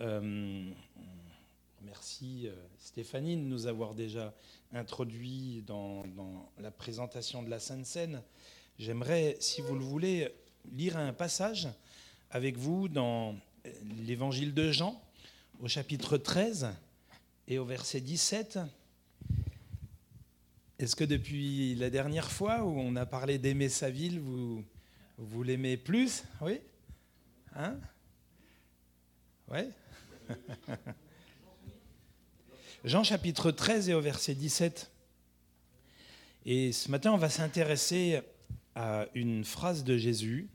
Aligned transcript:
Euh, 0.00 0.70
merci 1.82 2.46
euh, 2.46 2.54
Stéphanie 2.78 3.36
de 3.36 3.42
nous 3.42 3.66
avoir 3.66 3.94
déjà 3.94 4.32
introduit 4.72 5.64
dans, 5.66 6.04
la 6.60 6.70
présentation 6.70 7.42
de 7.42 7.50
la 7.50 7.58
Sainte 7.58 7.84
Seine. 7.84 8.22
J'aimerais, 8.78 9.36
si 9.40 9.60
vous 9.60 9.74
le 9.74 9.82
voulez, 9.82 10.28
lire 10.72 10.96
un 10.96 11.12
passage 11.12 11.68
avec 12.30 12.56
vous 12.56 12.88
dans 12.88 13.34
l'évangile 14.06 14.54
de 14.54 14.70
Jean, 14.70 15.02
au 15.60 15.66
chapitre 15.66 16.16
13 16.16 16.68
et 17.48 17.58
au 17.58 17.64
verset 17.64 18.00
17. 18.00 18.60
Est-ce 20.78 20.94
que 20.94 21.04
depuis 21.04 21.74
la 21.74 21.90
dernière 21.90 22.30
fois 22.30 22.62
où 22.62 22.78
on 22.78 22.94
a 22.94 23.04
parlé 23.04 23.38
d'aimer 23.38 23.68
sa 23.68 23.90
ville, 23.90 24.20
vous, 24.20 24.64
vous 25.16 25.42
l'aimez 25.42 25.76
plus? 25.76 26.22
Oui? 26.40 26.60
Hein? 27.56 27.80
Oui 29.50 29.62
Jean 32.84 33.04
chapitre 33.04 33.50
13 33.50 33.88
et 33.88 33.94
au 33.94 34.00
verset 34.00 34.34
17. 34.34 34.90
Et 36.46 36.72
ce 36.72 36.90
matin, 36.90 37.12
on 37.12 37.18
va 37.18 37.28
s'intéresser 37.28 38.20
à 38.74 39.06
une 39.14 39.44
phrase 39.44 39.84
de 39.84 39.96
Jésus. 39.96 40.48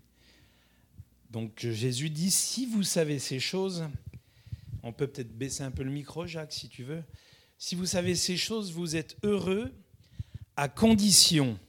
Donc 1.29 1.59
Jésus 1.59 2.09
dit, 2.09 2.31
si 2.31 2.65
vous 2.65 2.83
savez 2.83 3.19
ces 3.19 3.39
choses, 3.39 3.85
on 4.83 4.93
peut 4.93 5.07
peut-être 5.07 5.37
baisser 5.37 5.63
un 5.63 5.71
peu 5.71 5.83
le 5.83 5.91
micro, 5.91 6.25
Jacques, 6.25 6.53
si 6.53 6.69
tu 6.69 6.83
veux. 6.83 7.03
Si 7.57 7.75
vous 7.75 7.85
savez 7.85 8.15
ces 8.15 8.37
choses, 8.37 8.71
vous 8.71 8.95
êtes 8.95 9.17
heureux 9.23 9.73
à 10.55 10.69
condition 10.69 11.59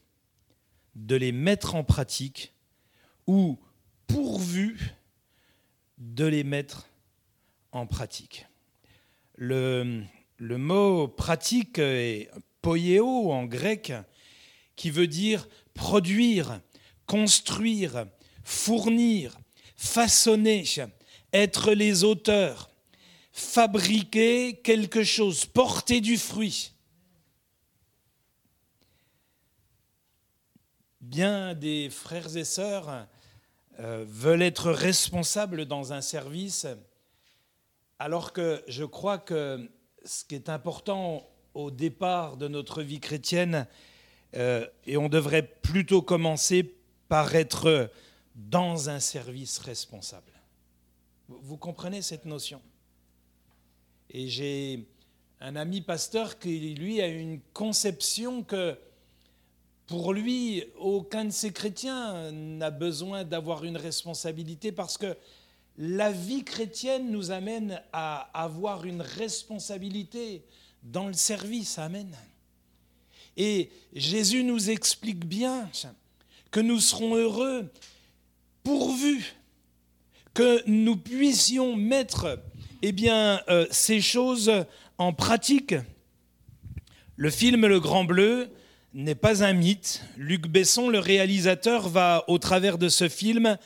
de 0.95 1.16
les 1.16 1.33
mettre 1.33 1.75
en 1.75 1.84
pratique 1.84 2.52
ou 3.27 3.59
pourvu 4.06 4.92
de 5.98 6.25
les 6.25 6.45
mettre 6.45 6.86
en 7.74 7.87
pratique. 7.87 8.46
Le, 9.37 10.05
mot 10.41 11.09
pratique 11.09 11.78
est 11.78 12.30
poieo 12.62 13.33
en 13.33 13.44
grec, 13.44 13.92
qui 14.77 14.91
veut 14.91 15.08
dire 15.08 15.48
produire, 15.75 16.61
construire, 17.06 18.06
fournir, 18.45 19.36
façonner, 19.77 20.64
être 21.33 21.72
les 21.72 22.05
auteurs, 22.05 22.70
fabriquer 23.33 24.61
quelque 24.62 25.02
chose, 25.02 25.45
porter 25.45 26.00
du 26.00 26.17
fruit. 26.17 26.72
Bien 31.00 31.55
des 31.55 31.91
frères 31.91 32.36
et 32.36 32.45
sœurs 32.45 33.06
euh, 33.80 34.05
veulent 34.08 34.42
être 34.42 34.70
responsables 34.70 35.67
dans 35.67 35.92
un 35.92 36.00
service, 36.00 36.67
alors 37.98 38.33
que 38.33 38.62
je 38.69 38.84
crois 38.84 39.19
que 39.19 39.70
ce 40.05 40.25
qui 40.25 40.34
est 40.34 40.48
important 40.48 41.27
au 41.55 41.70
départ 41.70 42.36
de 42.36 42.48
notre 42.48 42.83
vie 42.83 43.01
chrétienne, 43.01 43.67
euh, 44.34 44.67
et 44.86 44.97
on 44.97 45.09
devrait 45.09 45.47
plutôt 45.62 46.03
commencer 46.03 46.75
par 47.09 47.34
être 47.34 47.91
dans 48.34 48.91
un 48.91 48.98
service 48.98 49.59
responsable. 49.59 50.33
Vous 51.28 51.56
comprenez 51.56 52.03
cette 52.03 52.25
notion? 52.25 52.61
Et 54.11 54.29
j'ai 54.29 54.89
un 55.41 55.56
ami 55.56 55.81
pasteur 55.81 56.39
qui, 56.39 56.75
lui, 56.75 57.01
a 57.01 57.06
une 57.06 57.41
conception 57.53 58.42
que 58.42 58.77
pour 59.86 60.12
lui, 60.12 60.64
aucun 60.79 61.27
de 61.27 61.31
ces 61.31 61.53
chrétiens 61.53 62.33
n'a 62.33 62.70
besoin 62.70 63.25
d'avoir 63.25 63.64
une 63.64 63.77
responsabilité 63.77 64.73
parce 64.73 64.97
que 64.97 65.17
la 65.77 66.12
vie 66.12 66.44
chrétienne 66.44 67.11
nous 67.11 67.30
amène 67.30 67.80
à 67.92 68.30
avoir 68.34 68.84
une 68.84 69.03
responsabilité 69.03 70.44
dans 70.83 71.08
le 71.08 71.14
service. 71.14 71.78
Amen. 71.78 72.14
Et 73.36 73.70
Jésus 73.92 74.45
nous 74.45 74.70
explique 74.70 75.25
bien 75.27 75.69
que 76.51 76.61
nous 76.61 76.79
serons 76.79 77.17
heureux 77.17 77.70
pourvu 78.62 79.35
que 80.35 80.62
nous 80.67 80.96
puissions 80.96 81.77
mettre 81.77 82.41
eh 82.83 82.95
euh, 83.08 83.67
ces 83.70 84.01
choses 84.01 84.52
en 84.98 85.12
pratique. 85.12 85.74
Le 87.17 87.30
film 87.30 87.67
Le 87.67 87.80
Grand 87.80 88.05
Bleu 88.05 88.51
n'est 88.92 89.14
pas 89.14 89.45
un 89.45 89.52
mythe. 89.52 90.02
Luc 90.17 90.48
Besson, 90.48 90.89
le 90.89 90.98
réalisateur, 90.98 91.89
va, 91.89 92.24
au 92.29 92.39
travers 92.39 92.79
de 92.79 92.89
ce 92.89 93.08
film, 93.08 93.56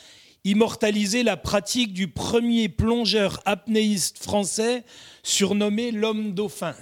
immortaliser 0.44 1.22
la 1.22 1.37
pratique 1.37 1.93
du 1.93 2.09
premier 2.09 2.69
plongeur 2.69 3.41
apnéiste 3.44 4.19
français 4.19 4.84
surnommé 5.22 5.91
l'homme 5.91 6.32
dauphin. 6.32 6.75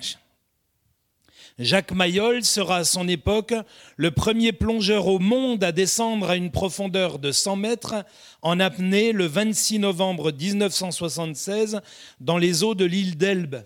Jacques 1.59 1.93
Mayol 1.93 2.44
sera 2.44 2.78
à 2.78 2.84
son 2.84 3.09
époque 3.09 3.55
le 3.97 4.11
premier 4.11 4.53
plongeur 4.53 5.06
au 5.06 5.19
monde 5.19 5.65
à 5.65 5.72
descendre 5.72 6.28
à 6.28 6.37
une 6.37 6.50
profondeur 6.50 7.19
de 7.19 7.33
100 7.33 7.56
mètres 7.56 7.94
en 8.43 8.61
apnée 8.61 9.12
le 9.12 9.25
26 9.25 9.78
novembre 9.78 10.33
1976 10.33 11.81
dans 12.21 12.37
les 12.37 12.62
eaux 12.62 12.75
de 12.75 12.84
l'île 12.84 13.17
d'Elbe. 13.17 13.65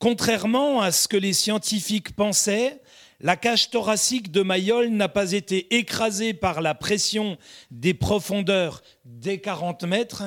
Contrairement 0.00 0.80
à 0.80 0.90
ce 0.90 1.06
que 1.06 1.16
les 1.16 1.32
scientifiques 1.32 2.16
pensaient, 2.16 2.82
la 3.20 3.36
cage 3.36 3.70
thoracique 3.70 4.30
de 4.30 4.42
Mayol 4.42 4.88
n'a 4.88 5.08
pas 5.08 5.32
été 5.32 5.74
écrasée 5.76 6.34
par 6.34 6.60
la 6.60 6.74
pression 6.74 7.38
des 7.70 7.94
profondeurs 7.94 8.82
des 9.04 9.38
40 9.38 9.84
mètres, 9.84 10.24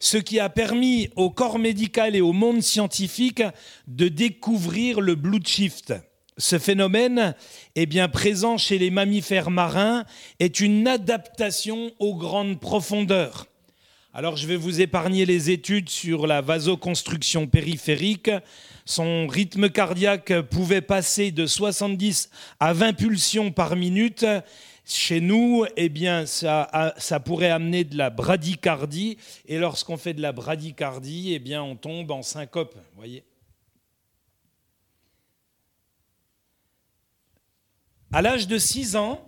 ce 0.00 0.18
qui 0.18 0.38
a 0.38 0.48
permis 0.48 1.10
au 1.16 1.30
corps 1.30 1.58
médical 1.58 2.14
et 2.16 2.20
au 2.20 2.32
monde 2.32 2.62
scientifique 2.62 3.42
de 3.86 4.08
découvrir 4.08 5.00
le 5.00 5.14
blue 5.14 5.40
shift. 5.44 5.94
Ce 6.38 6.58
phénomène 6.58 7.34
est 7.76 7.86
bien 7.86 8.08
présent 8.08 8.58
chez 8.58 8.78
les 8.78 8.90
mammifères 8.90 9.50
marins, 9.50 10.04
est 10.38 10.60
une 10.60 10.86
adaptation 10.86 11.92
aux 11.98 12.14
grandes 12.14 12.60
profondeurs. 12.60 13.46
Alors 14.18 14.38
je 14.38 14.46
vais 14.46 14.56
vous 14.56 14.80
épargner 14.80 15.26
les 15.26 15.50
études 15.50 15.90
sur 15.90 16.26
la 16.26 16.40
vasoconstruction 16.40 17.46
périphérique. 17.46 18.30
Son 18.86 19.26
rythme 19.26 19.68
cardiaque 19.68 20.32
pouvait 20.40 20.80
passer 20.80 21.32
de 21.32 21.44
70 21.44 22.30
à 22.58 22.72
20 22.72 22.94
pulsions 22.94 23.52
par 23.52 23.76
minute. 23.76 24.24
Chez 24.86 25.20
nous, 25.20 25.66
eh 25.76 25.90
bien, 25.90 26.24
ça, 26.24 26.96
pourrait 27.26 27.50
amener 27.50 27.84
de 27.84 27.98
la 27.98 28.08
bradycardie. 28.08 29.18
Et 29.48 29.58
lorsqu'on 29.58 29.98
fait 29.98 30.14
de 30.14 30.22
la 30.22 30.32
bradycardie, 30.32 31.34
eh 31.34 31.38
bien, 31.38 31.62
on 31.62 31.76
tombe 31.76 32.10
en 32.10 32.22
syncope. 32.22 32.74
Voyez. 32.96 33.22
À 38.10 38.22
l'âge 38.22 38.48
de 38.48 38.56
6 38.56 38.96
ans, 38.96 39.22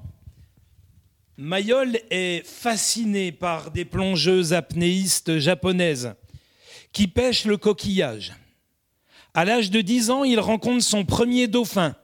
Mayol 1.40 2.00
est 2.10 2.44
fasciné 2.44 3.30
par 3.30 3.70
des 3.70 3.84
plongeuses 3.84 4.52
apnéistes 4.52 5.38
japonaises 5.38 6.14
qui 6.92 7.06
pêchent 7.06 7.44
le 7.44 7.56
coquillage. 7.56 8.34
À 9.34 9.44
l'âge 9.44 9.70
de 9.70 9.80
10 9.80 10.10
ans, 10.10 10.24
il 10.24 10.40
rencontre 10.40 10.82
son 10.82 11.04
premier 11.04 11.46
dauphin. 11.46 11.94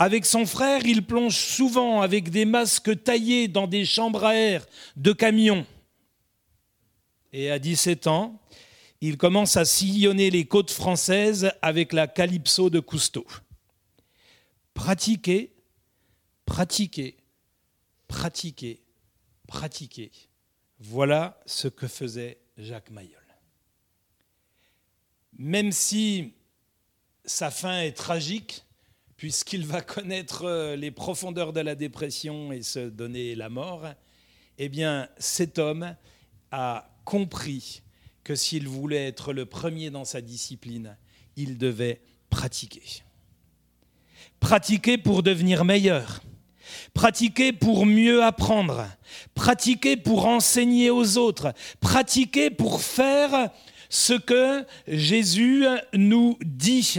Avec 0.00 0.26
son 0.26 0.44
frère, 0.44 0.84
il 0.84 1.06
plonge 1.06 1.36
souvent 1.36 2.00
avec 2.00 2.30
des 2.30 2.44
masques 2.44 3.04
taillés 3.04 3.46
dans 3.46 3.68
des 3.68 3.84
chambres 3.84 4.24
à 4.24 4.34
air 4.34 4.66
de 4.96 5.12
camions. 5.12 5.64
Et 7.32 7.52
à 7.52 7.60
17 7.60 8.08
ans, 8.08 8.42
il 9.00 9.18
commence 9.18 9.56
à 9.56 9.64
sillonner 9.64 10.30
les 10.30 10.46
côtes 10.46 10.72
françaises 10.72 11.52
avec 11.62 11.92
la 11.92 12.08
Calypso 12.08 12.70
de 12.70 12.80
Cousteau. 12.80 13.26
Pratiquer, 14.74 15.52
pratiquer, 16.44 17.17
pratiquer, 18.08 18.82
pratiquer. 19.46 20.10
Voilà 20.80 21.40
ce 21.46 21.68
que 21.68 21.86
faisait 21.86 22.38
Jacques 22.56 22.90
Mayol. 22.90 23.14
Même 25.38 25.70
si 25.70 26.34
sa 27.24 27.50
fin 27.50 27.82
est 27.82 27.92
tragique, 27.92 28.64
puisqu'il 29.16 29.66
va 29.66 29.82
connaître 29.82 30.44
euh, 30.44 30.76
les 30.76 30.90
profondeurs 30.90 31.52
de 31.52 31.60
la 31.60 31.74
dépression 31.74 32.52
et 32.52 32.62
se 32.62 32.88
donner 32.88 33.34
la 33.34 33.48
mort, 33.48 33.86
eh 34.58 34.68
bien 34.68 35.08
cet 35.18 35.58
homme 35.58 35.94
a 36.50 36.90
compris 37.04 37.82
que 38.24 38.34
s'il 38.34 38.68
voulait 38.68 39.06
être 39.06 39.32
le 39.32 39.46
premier 39.46 39.90
dans 39.90 40.04
sa 40.04 40.20
discipline, 40.20 40.96
il 41.36 41.58
devait 41.58 42.00
pratiquer. 42.30 43.02
Pratiquer 44.40 44.98
pour 44.98 45.22
devenir 45.22 45.64
meilleur 45.64 46.20
Pratiquer 46.98 47.52
pour 47.52 47.86
mieux 47.86 48.24
apprendre, 48.24 48.84
pratiquer 49.36 49.96
pour 49.96 50.26
enseigner 50.26 50.90
aux 50.90 51.16
autres, 51.16 51.52
pratiquer 51.78 52.50
pour 52.50 52.82
faire 52.82 53.50
ce 53.88 54.14
que 54.14 54.64
Jésus 54.88 55.64
nous 55.94 56.36
dit. 56.44 56.96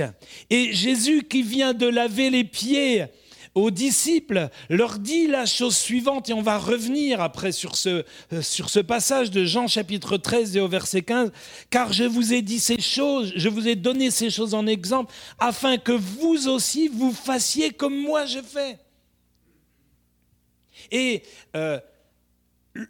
Et 0.49 0.71
Jésus 0.71 1.23
qui 1.23 1.43
vient 1.43 1.73
de 1.73 1.85
laver 1.85 2.29
les 2.29 2.45
pieds 2.45 3.07
aux 3.55 3.71
disciples, 3.71 4.47
leur 4.69 4.99
dit 4.99 5.27
la 5.27 5.45
chose 5.45 5.75
suivante, 5.75 6.29
et 6.29 6.33
on 6.33 6.41
va 6.41 6.57
revenir 6.57 7.19
après 7.19 7.51
sur 7.51 7.75
ce, 7.75 8.05
sur 8.39 8.69
ce 8.69 8.79
passage 8.79 9.31
de 9.31 9.43
Jean 9.43 9.67
chapitre 9.67 10.15
13 10.15 10.55
et 10.55 10.61
au 10.61 10.69
verset 10.69 11.01
15, 11.01 11.33
car 11.69 11.91
je 11.91 12.05
vous 12.05 12.31
ai 12.31 12.41
dit 12.41 12.61
ces 12.61 12.79
choses, 12.79 13.33
je 13.35 13.49
vous 13.49 13.67
ai 13.67 13.75
donné 13.75 14.11
ces 14.11 14.29
choses 14.29 14.53
en 14.53 14.65
exemple, 14.65 15.13
afin 15.39 15.75
que 15.75 15.91
vous 15.91 16.47
aussi 16.47 16.87
vous 16.87 17.11
fassiez 17.11 17.71
comme 17.71 17.97
moi 17.97 18.25
je 18.25 18.39
fais. 18.39 18.77
Et 20.91 21.23
euh, 21.55 21.79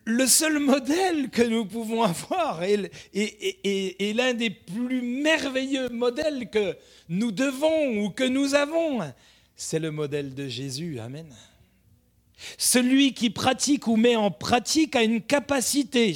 le 0.05 0.27
seul 0.27 0.59
modèle 0.59 1.29
que 1.29 1.41
nous 1.41 1.65
pouvons 1.65 2.03
avoir 2.03 2.63
et 2.63 4.13
l'un 4.13 4.33
des 4.33 4.49
plus 4.49 5.01
merveilleux 5.01 5.89
modèles 5.89 6.49
que 6.49 6.77
nous 7.07 7.31
devons 7.31 8.03
ou 8.03 8.09
que 8.09 8.23
nous 8.23 8.55
avons, 8.55 8.99
c'est 9.55 9.79
le 9.79 9.91
modèle 9.91 10.33
de 10.35 10.47
Jésus. 10.47 10.99
Amen. 10.99 11.33
Celui 12.57 13.13
qui 13.13 13.29
pratique 13.29 13.87
ou 13.87 13.97
met 13.97 14.15
en 14.15 14.31
pratique 14.31 14.95
a 14.95 15.03
une 15.03 15.21
capacité 15.21 16.15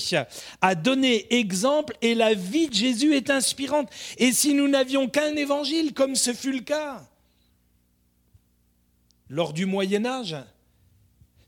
à 0.62 0.76
donner 0.76 1.34
exemple 1.34 1.98
et 2.02 2.16
la 2.16 2.34
vie 2.34 2.70
de 2.70 2.74
Jésus 2.74 3.14
est 3.14 3.30
inspirante. 3.30 3.90
Et 4.18 4.32
si 4.32 4.54
nous 4.54 4.68
n'avions 4.68 5.10
qu'un 5.10 5.36
évangile, 5.36 5.94
comme 5.94 6.16
ce 6.16 6.34
fut 6.34 6.54
le 6.54 6.62
cas 6.62 7.06
lors 9.30 9.52
du 9.52 9.66
Moyen 9.66 10.06
Âge, 10.06 10.38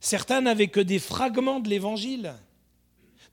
certains 0.06 0.42
n'avaient 0.42 0.68
que 0.68 0.80
des 0.80 1.00
fragments 1.00 1.60
de 1.60 1.68
l'évangile. 1.68 2.36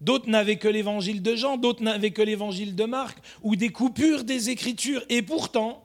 D'autres 0.01 0.31
n'avaient 0.31 0.57
que 0.57 0.69
l'évangile 0.69 1.23
de 1.23 1.37
Jean, 1.37 1.59
d'autres 1.59 1.83
n'avaient 1.83 2.13
que 2.13 2.23
l'évangile 2.23 2.75
de 2.75 2.85
Marc, 2.85 3.19
ou 3.43 3.57
des 3.57 3.69
coupures 3.69 4.25
des 4.25 4.49
Écritures. 4.49 5.05
Et 5.11 5.23
pourtant, 5.23 5.85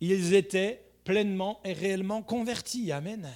ils 0.00 0.34
étaient 0.34 0.82
pleinement 1.04 1.60
et 1.64 1.72
réellement 1.72 2.22
convertis. 2.22 2.92
Amen. 2.92 3.28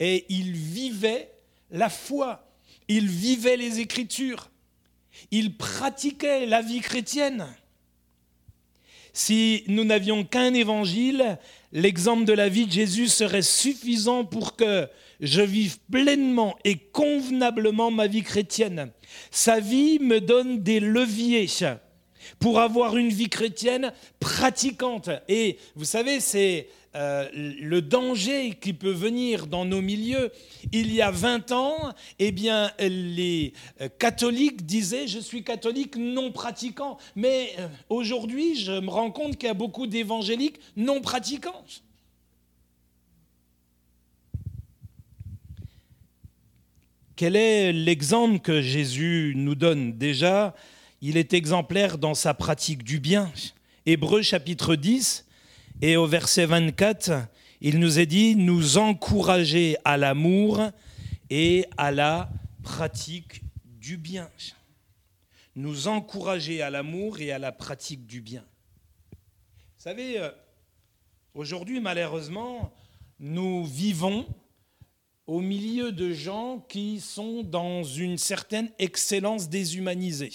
Et 0.00 0.26
ils 0.28 0.52
vivaient 0.52 1.30
la 1.70 1.88
foi, 1.88 2.44
ils 2.88 3.08
vivaient 3.08 3.56
les 3.56 3.78
Écritures, 3.78 4.50
ils 5.30 5.56
pratiquaient 5.56 6.44
la 6.44 6.60
vie 6.60 6.80
chrétienne. 6.80 7.46
Si 9.12 9.62
nous 9.68 9.84
n'avions 9.84 10.24
qu'un 10.24 10.54
évangile, 10.54 11.38
l'exemple 11.72 12.24
de 12.24 12.32
la 12.32 12.48
vie 12.48 12.66
de 12.66 12.72
Jésus 12.72 13.08
serait 13.08 13.42
suffisant 13.42 14.24
pour 14.24 14.56
que 14.56 14.88
je 15.20 15.42
vive 15.42 15.78
pleinement 15.90 16.56
et 16.64 16.76
convenablement 16.76 17.90
ma 17.90 18.06
vie 18.06 18.22
chrétienne. 18.22 18.90
Sa 19.30 19.60
vie 19.60 19.98
me 19.98 20.20
donne 20.20 20.62
des 20.62 20.80
leviers 20.80 21.48
pour 22.38 22.60
avoir 22.60 22.96
une 22.96 23.08
vie 23.08 23.28
chrétienne 23.28 23.92
pratiquante. 24.18 25.10
Et 25.28 25.58
vous 25.74 25.84
savez, 25.84 26.20
c'est 26.20 26.68
euh, 26.96 27.28
le 27.32 27.82
danger 27.82 28.58
qui 28.60 28.72
peut 28.72 28.90
venir 28.90 29.46
dans 29.46 29.64
nos 29.64 29.80
milieux. 29.80 30.32
Il 30.72 30.92
y 30.92 31.00
a 31.02 31.10
20 31.10 31.52
ans, 31.52 31.92
eh 32.18 32.32
bien, 32.32 32.72
les 32.78 33.52
euh, 33.80 33.88
catholiques 33.88 34.66
disaient 34.66 35.06
je 35.06 35.20
suis 35.20 35.44
catholique 35.44 35.96
non 35.96 36.32
pratiquant. 36.32 36.98
Mais 37.14 37.52
euh, 37.58 37.68
aujourd'hui, 37.88 38.56
je 38.56 38.72
me 38.72 38.90
rends 38.90 39.10
compte 39.12 39.36
qu'il 39.36 39.46
y 39.46 39.50
a 39.50 39.54
beaucoup 39.54 39.86
d'évangéliques 39.86 40.60
non 40.76 41.00
pratiquants. 41.00 41.64
Quel 47.20 47.36
est 47.36 47.74
l'exemple 47.74 48.38
que 48.38 48.62
Jésus 48.62 49.34
nous 49.36 49.54
donne 49.54 49.92
Déjà, 49.98 50.54
il 51.02 51.18
est 51.18 51.34
exemplaire 51.34 51.98
dans 51.98 52.14
sa 52.14 52.32
pratique 52.32 52.82
du 52.82 52.98
bien. 52.98 53.30
Hébreu 53.84 54.22
chapitre 54.22 54.74
10 54.74 55.26
et 55.82 55.98
au 55.98 56.06
verset 56.06 56.46
24, 56.46 57.28
il 57.60 57.78
nous 57.78 57.98
est 57.98 58.06
dit 58.06 58.36
nous 58.36 58.78
encourager 58.78 59.76
à 59.84 59.98
l'amour 59.98 60.62
et 61.28 61.66
à 61.76 61.90
la 61.90 62.30
pratique 62.62 63.42
du 63.66 63.98
bien. 63.98 64.30
Nous 65.56 65.88
encourager 65.88 66.62
à 66.62 66.70
l'amour 66.70 67.20
et 67.20 67.32
à 67.32 67.38
la 67.38 67.52
pratique 67.52 68.06
du 68.06 68.22
bien. 68.22 68.46
Vous 69.12 69.82
savez, 69.82 70.18
euh, 70.18 70.30
aujourd'hui, 71.34 71.80
malheureusement, 71.80 72.72
nous 73.18 73.66
vivons 73.66 74.26
au 75.30 75.38
milieu 75.38 75.92
de 75.92 76.12
gens 76.12 76.58
qui 76.68 76.98
sont 76.98 77.44
dans 77.44 77.84
une 77.84 78.18
certaine 78.18 78.68
excellence 78.80 79.48
déshumanisée. 79.48 80.32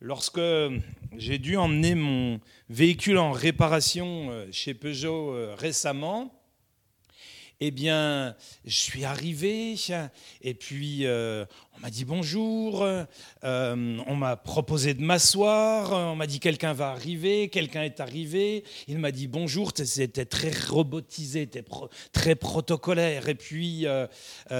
Lorsque 0.00 0.40
j'ai 1.16 1.38
dû 1.38 1.56
emmener 1.56 1.94
mon 1.94 2.40
véhicule 2.68 3.18
en 3.18 3.30
réparation 3.30 4.32
euh, 4.32 4.48
chez 4.50 4.74
Peugeot 4.74 5.32
euh, 5.32 5.54
récemment, 5.56 6.42
eh 7.60 7.70
bien, 7.70 8.34
je 8.64 8.76
suis 8.76 9.04
arrivé 9.04 9.76
et 10.42 10.54
puis 10.54 11.06
euh, 11.06 11.46
on 11.76 11.82
m'a 11.82 11.90
dit 11.90 12.04
bonjour, 12.04 12.82
euh, 12.84 13.04
on 14.06 14.16
m'a 14.16 14.36
proposé 14.36 14.94
de 14.94 15.02
m'asseoir, 15.02 15.92
on 15.92 16.16
m'a 16.16 16.26
dit 16.26 16.40
quelqu'un 16.40 16.72
va 16.72 16.88
arriver, 16.88 17.48
quelqu'un 17.48 17.82
est 17.82 18.00
arrivé, 18.00 18.64
il 18.88 18.98
m'a 18.98 19.10
dit 19.10 19.26
bonjour, 19.26 19.72
c'était 19.74 20.24
très 20.24 20.52
robotisé, 20.68 21.48
très 22.12 22.34
protocolaire. 22.34 23.28
Et 23.28 23.34
puis, 23.34 23.86
euh, 23.86 24.06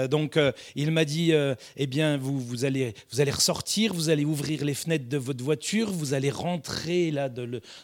donc, 0.08 0.38
il 0.74 0.90
m'a 0.90 1.04
dit, 1.04 1.32
eh 1.76 1.86
bien, 1.86 2.18
vous, 2.18 2.38
vous, 2.38 2.64
allez, 2.64 2.94
vous 3.10 3.20
allez 3.20 3.30
ressortir, 3.30 3.94
vous 3.94 4.10
allez 4.10 4.24
ouvrir 4.24 4.64
les 4.64 4.74
fenêtres 4.74 5.08
de 5.08 5.18
votre 5.18 5.42
voiture, 5.42 5.90
vous 5.90 6.12
allez 6.14 6.30
rentrer 6.30 7.10
là 7.10 7.28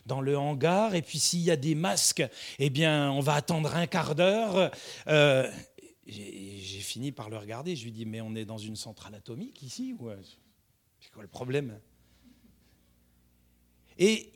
dans 0.07 0.21
le 0.21 0.39
hangar, 0.39 0.95
et 0.95 1.03
puis 1.03 1.19
s'il 1.19 1.41
y 1.41 1.51
a 1.51 1.57
des 1.57 1.75
masques, 1.75 2.25
eh 2.59 2.71
bien, 2.71 3.11
on 3.13 3.21
va 3.21 3.35
attendre 3.35 3.75
un 3.75 3.87
quart 3.87 4.15
d'heure. 4.15 4.71
J'ai 6.07 6.81
fini 6.81 7.13
par 7.13 7.31
le 7.31 7.39
regarder. 7.39 7.77
Je 7.77 7.85
lui 7.85 7.93
dis, 7.93 8.07
mais 8.07 8.21
on 8.21 8.35
est 8.35 8.45
dans 8.45 8.59
une 8.59 8.77
centrale 8.77 9.15
atomique 9.15 9.63
ici 9.63 9.95
ou 9.99 10.09
euh, 10.09 10.17
C'est 11.01 11.13
quoi 11.13 11.23
le 11.23 11.29
problème? 11.29 11.79
Et 13.99 14.33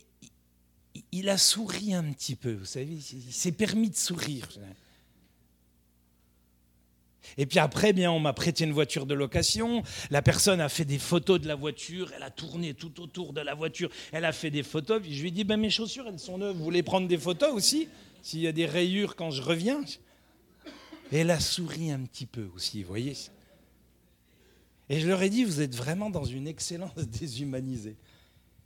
il 1.12 1.28
a 1.28 1.38
souri 1.38 1.94
un 1.94 2.12
petit 2.12 2.36
peu, 2.36 2.52
vous 2.52 2.64
savez, 2.64 2.86
il 2.86 3.32
s'est 3.32 3.52
permis 3.52 3.90
de 3.90 3.96
sourire. 3.96 4.48
Et 7.38 7.46
puis 7.46 7.58
après, 7.58 7.92
bien, 7.92 8.10
on 8.12 8.20
m'a 8.20 8.32
prêté 8.32 8.64
une 8.64 8.72
voiture 8.72 9.04
de 9.04 9.14
location. 9.14 9.82
La 10.10 10.22
personne 10.22 10.60
a 10.60 10.68
fait 10.68 10.84
des 10.84 10.98
photos 10.98 11.40
de 11.40 11.48
la 11.48 11.54
voiture. 11.54 12.12
Elle 12.14 12.22
a 12.22 12.30
tourné 12.30 12.72
tout 12.74 13.00
autour 13.00 13.32
de 13.32 13.40
la 13.40 13.54
voiture. 13.54 13.90
Elle 14.12 14.24
a 14.24 14.32
fait 14.32 14.50
des 14.50 14.62
photos. 14.62 15.02
Je 15.02 15.20
lui 15.20 15.28
ai 15.28 15.32
dit, 15.32 15.44
ben, 15.44 15.58
mes 15.58 15.70
chaussures, 15.70 16.06
elles 16.06 16.18
sont 16.18 16.38
neuves. 16.38 16.56
Vous 16.56 16.64
voulez 16.64 16.82
prendre 16.82 17.08
des 17.08 17.18
photos 17.18 17.52
aussi? 17.52 17.88
S'il 18.22 18.40
y 18.40 18.46
a 18.46 18.52
des 18.52 18.66
rayures 18.66 19.16
quand 19.16 19.30
je 19.30 19.42
reviens? 19.42 19.82
Et 21.12 21.18
elle 21.18 21.30
a 21.30 21.40
souri 21.40 21.90
un 21.90 22.00
petit 22.00 22.26
peu 22.26 22.48
aussi, 22.54 22.82
vous 22.82 22.88
voyez. 22.88 23.16
Et 24.88 25.00
je 25.00 25.08
leur 25.08 25.22
ai 25.22 25.30
dit, 25.30 25.44
vous 25.44 25.60
êtes 25.60 25.74
vraiment 25.74 26.10
dans 26.10 26.24
une 26.24 26.46
excellence 26.46 26.94
déshumanisée. 26.96 27.96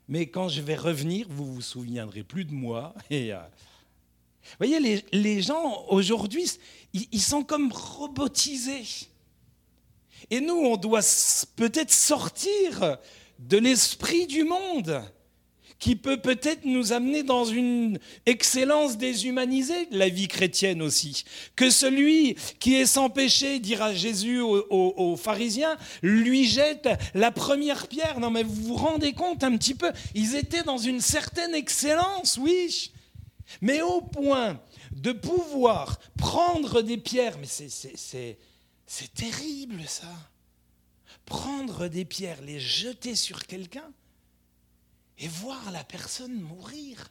Mais 0.09 0.27
quand 0.27 0.49
je 0.49 0.61
vais 0.61 0.77
revenir, 0.77 1.27
vous 1.31 1.55
vous 1.55 1.63
souviendrez 1.63 2.23
plus 2.25 2.45
de 2.45 2.53
moi. 2.53 2.95
Et, 3.11 3.33
euh, 3.33 3.39
vous 3.39 4.67
voyez, 4.67 5.05
les, 5.13 5.43
gens 5.43 5.85
aujourd'hui, 5.89 6.51
ils 6.93 7.21
sont 7.21 7.45
comme 7.45 7.71
robotisés. 7.73 8.85
Et 10.31 10.41
nous, 10.41 10.55
on 10.55 10.77
doit 10.77 11.03
peut-être 11.57 11.93
sortir 11.93 12.99
de 13.39 13.59
l'esprit 13.59 14.27
du 14.27 14.45
monde 14.45 15.03
qui 15.81 15.97
peut 15.97 16.21
peut-être 16.21 16.65
nous 16.67 16.93
amener 16.93 17.23
dans 17.23 17.47
une 17.47 17.99
excellence 18.27 18.99
déshumanisée 18.99 19.87
de 19.87 19.99
la 19.99 20.11
vie 20.11 20.29
chrétienne 20.29 20.83
aussi. 20.83 21.25
Que 21.57 21.71
celui 21.71 22.37
qui 22.61 22.75
est 22.75 22.87
sans 22.87 23.09
péché, 23.09 23.59
dira 23.59 23.95
Jésus 23.95 24.41
aux, 24.41 25.17
pharisiens, 25.17 25.77
lui 26.03 26.47
jette 26.47 26.89
la 27.15 27.33
première 27.33 27.89
pierre. 27.89 28.21
Non 28.21 28.31
mais 28.31 28.43
vous 28.43 28.63
vous 28.63 28.77
rendez 28.77 29.15
compte 29.15 29.43
un 29.43 29.57
petit 29.57 29.75
peu, 29.75 29.91
ils 30.15 30.37
étaient 30.37 30.63
dans 30.63 30.79
une 30.79 31.01
certaine 31.01 31.55
excellence, 31.55 32.39
oui, 32.41 32.93
mais 33.63 33.81
au 33.81 34.03
point 34.03 34.61
de 34.93 35.13
pouvoir 35.13 35.99
prendre 36.19 36.83
des 36.83 36.99
pierres, 36.99 37.39
mais 37.41 37.47
c'est 37.47 39.15
terrible 39.15 39.83
ça. 39.87 40.13
Prendre 41.25 41.89
des 41.89 42.05
pierres, 42.05 42.43
les 42.43 42.61
jeter 42.61 43.15
sur 43.15 43.47
quelqu'un 43.47 43.89
et 45.21 45.29
voir 45.29 45.71
la 45.71 45.85
personne 45.85 46.41
mourir. 46.41 47.11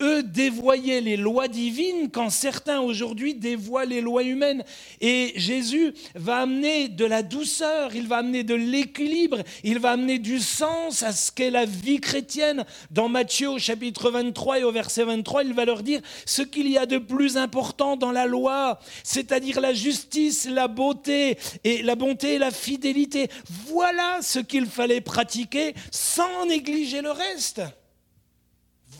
Eux 0.00 0.22
dévoyaient 0.22 1.00
les 1.00 1.16
lois 1.16 1.48
divines 1.48 2.10
quand 2.12 2.30
certains 2.30 2.80
aujourd'hui 2.80 3.34
dévoient 3.34 3.84
les 3.84 4.00
lois 4.00 4.22
humaines. 4.22 4.64
Et 5.00 5.32
Jésus 5.36 5.94
va 6.14 6.38
amener 6.38 6.88
de 6.88 7.04
la 7.04 7.22
douceur, 7.22 7.94
il 7.94 8.06
va 8.06 8.18
amener 8.18 8.44
de 8.44 8.54
l'équilibre, 8.54 9.42
il 9.64 9.78
va 9.78 9.92
amener 9.92 10.18
du 10.18 10.40
sens 10.40 11.02
à 11.02 11.12
ce 11.12 11.30
qu'est 11.30 11.50
la 11.50 11.64
vie 11.64 12.00
chrétienne. 12.00 12.64
Dans 12.90 13.08
Matthieu 13.08 13.50
au 13.50 13.58
chapitre 13.58 14.10
23 14.10 14.60
et 14.60 14.64
au 14.64 14.72
verset 14.72 15.04
23, 15.04 15.44
il 15.44 15.54
va 15.54 15.64
leur 15.64 15.82
dire 15.82 16.00
ce 16.26 16.42
qu'il 16.42 16.68
y 16.68 16.78
a 16.78 16.86
de 16.86 16.98
plus 16.98 17.36
important 17.36 17.96
dans 17.96 18.12
la 18.12 18.26
loi, 18.26 18.78
c'est-à-dire 19.02 19.60
la 19.60 19.72
justice, 19.72 20.48
la 20.48 20.68
beauté 20.68 21.38
et 21.64 21.82
la 21.82 21.94
bonté 21.94 22.34
et 22.34 22.38
la 22.38 22.50
fidélité. 22.50 23.28
Voilà 23.66 24.18
ce 24.22 24.38
qu'il 24.38 24.66
fallait 24.66 25.00
pratiquer 25.00 25.74
sans 25.90 26.46
négliger 26.46 27.02
le 27.02 27.10
reste. 27.10 27.62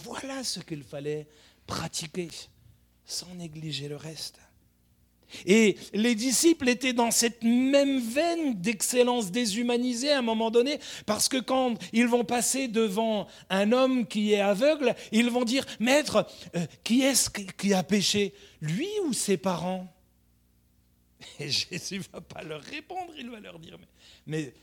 Voilà 0.09 0.43
ce 0.43 0.61
qu'il 0.61 0.83
fallait 0.83 1.27
pratiquer 1.67 2.29
sans 3.05 3.35
négliger 3.35 3.89
le 3.89 3.97
reste. 3.97 4.39
Et 5.45 5.77
les 5.93 6.15
disciples 6.15 6.67
étaient 6.71 6.95
dans 6.95 7.11
cette 7.11 7.43
même 7.43 8.01
veine 8.01 8.55
d'excellence 8.55 9.31
déshumanisée 9.31 10.11
à 10.11 10.21
un 10.21 10.23
moment 10.23 10.51
donné, 10.51 10.81
parce 11.05 11.29
que 11.29 11.37
quand 11.37 11.75
ils 11.93 12.07
vont 12.07 12.25
passer 12.25 12.69
devant 12.69 13.27
un 13.51 13.73
homme 13.73 14.07
qui 14.07 14.33
est 14.33 14.41
aveugle, 14.41 14.95
ils 15.13 15.29
vont 15.29 15.45
dire, 15.45 15.67
Maître, 15.79 16.27
euh, 16.57 16.67
qui 16.85 17.03
est-ce 17.03 17.29
qui 17.29 17.75
a 17.75 17.83
péché 17.83 18.33
Lui 18.63 18.89
ou 19.05 19.13
ses 19.13 19.37
parents? 19.37 19.95
Et 21.39 21.51
Jésus 21.51 21.99
ne 21.99 22.13
va 22.15 22.23
pas 22.23 22.43
leur 22.43 22.63
répondre, 22.63 23.13
il 23.19 23.29
va 23.29 23.41
leur 23.41 23.59
dire, 23.59 23.77
mais, 24.27 24.55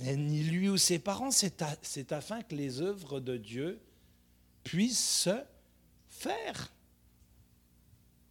mais 0.00 0.16
ni 0.16 0.42
lui 0.42 0.70
ou 0.70 0.78
ses 0.78 0.98
parents, 0.98 1.30
c'est 1.30 2.12
afin 2.12 2.40
que 2.40 2.54
les 2.54 2.80
œuvres 2.80 3.20
de 3.20 3.36
Dieu 3.36 3.78
puissent 4.64 5.22
se 5.22 5.42
faire 6.08 6.70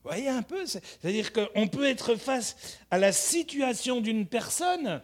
voyez 0.10 0.30
un 0.30 0.42
peu 0.42 0.66
C'est-à-dire 0.66 1.32
qu'on 1.34 1.68
peut 1.68 1.86
être 1.86 2.16
face 2.16 2.78
à 2.92 2.98
la 2.98 3.12
situation 3.12 4.02
d'une 4.02 4.26
personne. 4.26 5.02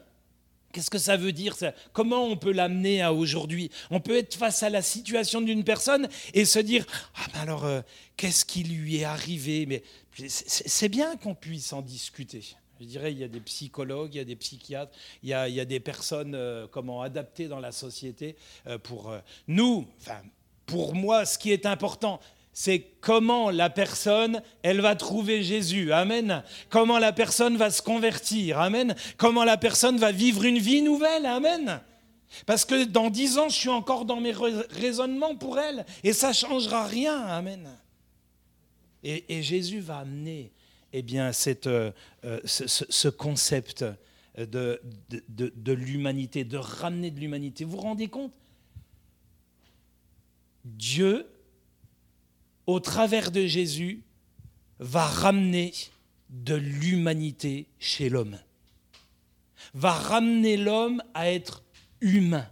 Qu'est-ce 0.71 0.89
que 0.89 0.97
ça 0.97 1.15
veut 1.15 1.31
dire 1.31 1.55
ça? 1.55 1.73
Comment 1.93 2.25
on 2.25 2.35
peut 2.35 2.51
l'amener 2.51 3.01
à 3.01 3.13
aujourd'hui? 3.13 3.71
On 3.91 4.01
peut 4.01 4.17
être 4.17 4.35
face 4.35 4.61
à 4.61 4.69
la 4.69 4.81
situation 4.81 5.39
d'une 5.39 5.63
personne 5.63 6.09
et 6.33 6.43
se 6.43 6.59
dire 6.59 6.85
Ah 7.15 7.27
ben 7.33 7.39
alors, 7.41 7.65
euh, 7.65 7.81
qu'est-ce 8.17 8.43
qui 8.43 8.63
lui 8.63 8.97
est 8.97 9.05
arrivé? 9.05 9.65
Mais 9.65 9.83
c'est 10.27 10.89
bien 10.89 11.15
qu'on 11.15 11.35
puisse 11.35 11.71
en 11.71 11.81
discuter. 11.81 12.43
Je 12.81 12.85
dirais, 12.85 13.13
il 13.13 13.19
y 13.19 13.23
a 13.23 13.29
des 13.29 13.39
psychologues, 13.39 14.15
il 14.15 14.17
y 14.17 14.21
a 14.21 14.25
des 14.25 14.35
psychiatres, 14.35 14.91
il 15.23 15.29
y 15.29 15.33
a, 15.33 15.47
il 15.47 15.55
y 15.55 15.61
a 15.61 15.65
des 15.65 15.79
personnes 15.79 16.35
euh, 16.35 16.67
comment 16.69 17.01
adaptées 17.01 17.47
dans 17.47 17.61
la 17.61 17.71
société 17.71 18.35
euh, 18.67 18.77
pour 18.77 19.15
nous. 19.47 19.87
Enfin, 20.01 20.21
pour 20.65 20.95
moi, 20.95 21.25
ce 21.25 21.37
qui 21.37 21.51
est 21.51 21.65
important, 21.65 22.19
c'est 22.57 22.79
comment 23.01 23.49
la 23.49 23.69
personne, 23.69 24.41
elle 24.63 24.79
va 24.79 24.95
trouver 24.95 25.43
Jésus. 25.43 25.91
Amen. 25.91 26.41
Comment 26.69 26.99
la 26.99 27.11
personne 27.11 27.57
va 27.57 27.69
se 27.69 27.81
convertir. 27.81 28.61
Amen. 28.61 28.95
Comment 29.17 29.43
la 29.43 29.57
personne 29.57 29.97
va 29.97 30.13
vivre 30.13 30.45
une 30.45 30.57
vie 30.57 30.81
nouvelle. 30.81 31.25
Amen. 31.25 31.81
Parce 32.45 32.63
que 32.63 32.85
dans 32.85 33.09
dix 33.09 33.37
ans, 33.37 33.49
je 33.49 33.55
suis 33.55 33.69
encore 33.69 34.05
dans 34.05 34.21
mes 34.21 34.33
raisonnements 34.69 35.35
pour 35.35 35.59
elle. 35.59 35.85
Et 36.05 36.13
ça 36.13 36.29
ne 36.29 36.33
changera 36.33 36.85
rien. 36.85 37.23
Amen. 37.25 37.69
Et, 39.03 39.43
Jésus 39.43 39.81
va 39.81 39.99
amener 39.99 40.53
eh 40.93 41.01
bien, 41.01 41.31
euh, 41.47 41.91
euh, 42.23 42.39
ce, 42.45 43.09
concept 43.09 43.83
de, 44.37 44.81
de, 45.09 45.53
de 45.53 45.73
l'humanité, 45.73 46.45
de 46.45 46.57
ramener 46.57 47.11
de 47.11 47.19
l'humanité. 47.19 47.65
Vous 47.65 47.71
vous 47.71 47.81
rendez 47.81 48.07
compte? 48.07 48.31
Dieu 50.65 51.25
au 52.67 52.79
travers 52.79 53.31
de 53.31 53.45
Jésus, 53.45 54.01
va 54.79 55.05
ramener 55.05 55.73
de 56.29 56.55
l'humanité 56.55 57.67
chez 57.79 58.09
l'homme, 58.09 58.39
va 59.73 59.91
ramener 59.91 60.57
l'homme 60.57 61.01
à 61.13 61.29
être 61.31 61.63
humain. 62.01 62.49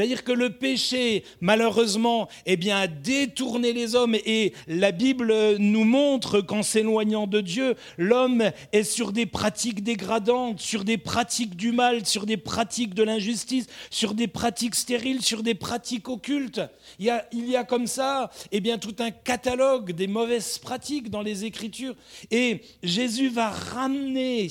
C'est-à-dire 0.00 0.24
que 0.24 0.32
le 0.32 0.48
péché, 0.48 1.24
malheureusement, 1.42 2.26
eh 2.46 2.56
bien, 2.56 2.78
a 2.78 2.86
détourné 2.86 3.74
les 3.74 3.94
hommes 3.94 4.14
et 4.14 4.54
la 4.66 4.92
Bible 4.92 5.58
nous 5.58 5.84
montre 5.84 6.40
qu'en 6.40 6.62
s'éloignant 6.62 7.26
de 7.26 7.42
Dieu, 7.42 7.74
l'homme 7.98 8.50
est 8.72 8.82
sur 8.82 9.12
des 9.12 9.26
pratiques 9.26 9.84
dégradantes, 9.84 10.58
sur 10.58 10.84
des 10.84 10.96
pratiques 10.96 11.54
du 11.54 11.72
mal, 11.72 12.06
sur 12.06 12.24
des 12.24 12.38
pratiques 12.38 12.94
de 12.94 13.02
l'injustice, 13.02 13.66
sur 13.90 14.14
des 14.14 14.26
pratiques 14.26 14.74
stériles, 14.74 15.20
sur 15.20 15.42
des 15.42 15.54
pratiques 15.54 16.08
occultes. 16.08 16.62
Il 16.98 17.04
y 17.04 17.56
a, 17.56 17.64
comme 17.64 17.86
ça 17.86 18.30
eh 18.52 18.60
bien, 18.60 18.78
tout 18.78 18.96
un 19.00 19.10
catalogue 19.10 19.92
des 19.92 20.06
mauvaises 20.06 20.56
pratiques 20.56 21.10
dans 21.10 21.20
les 21.20 21.44
Écritures. 21.44 21.94
Et 22.30 22.62
Jésus 22.82 23.28
va 23.28 23.50
ramener, 23.50 24.48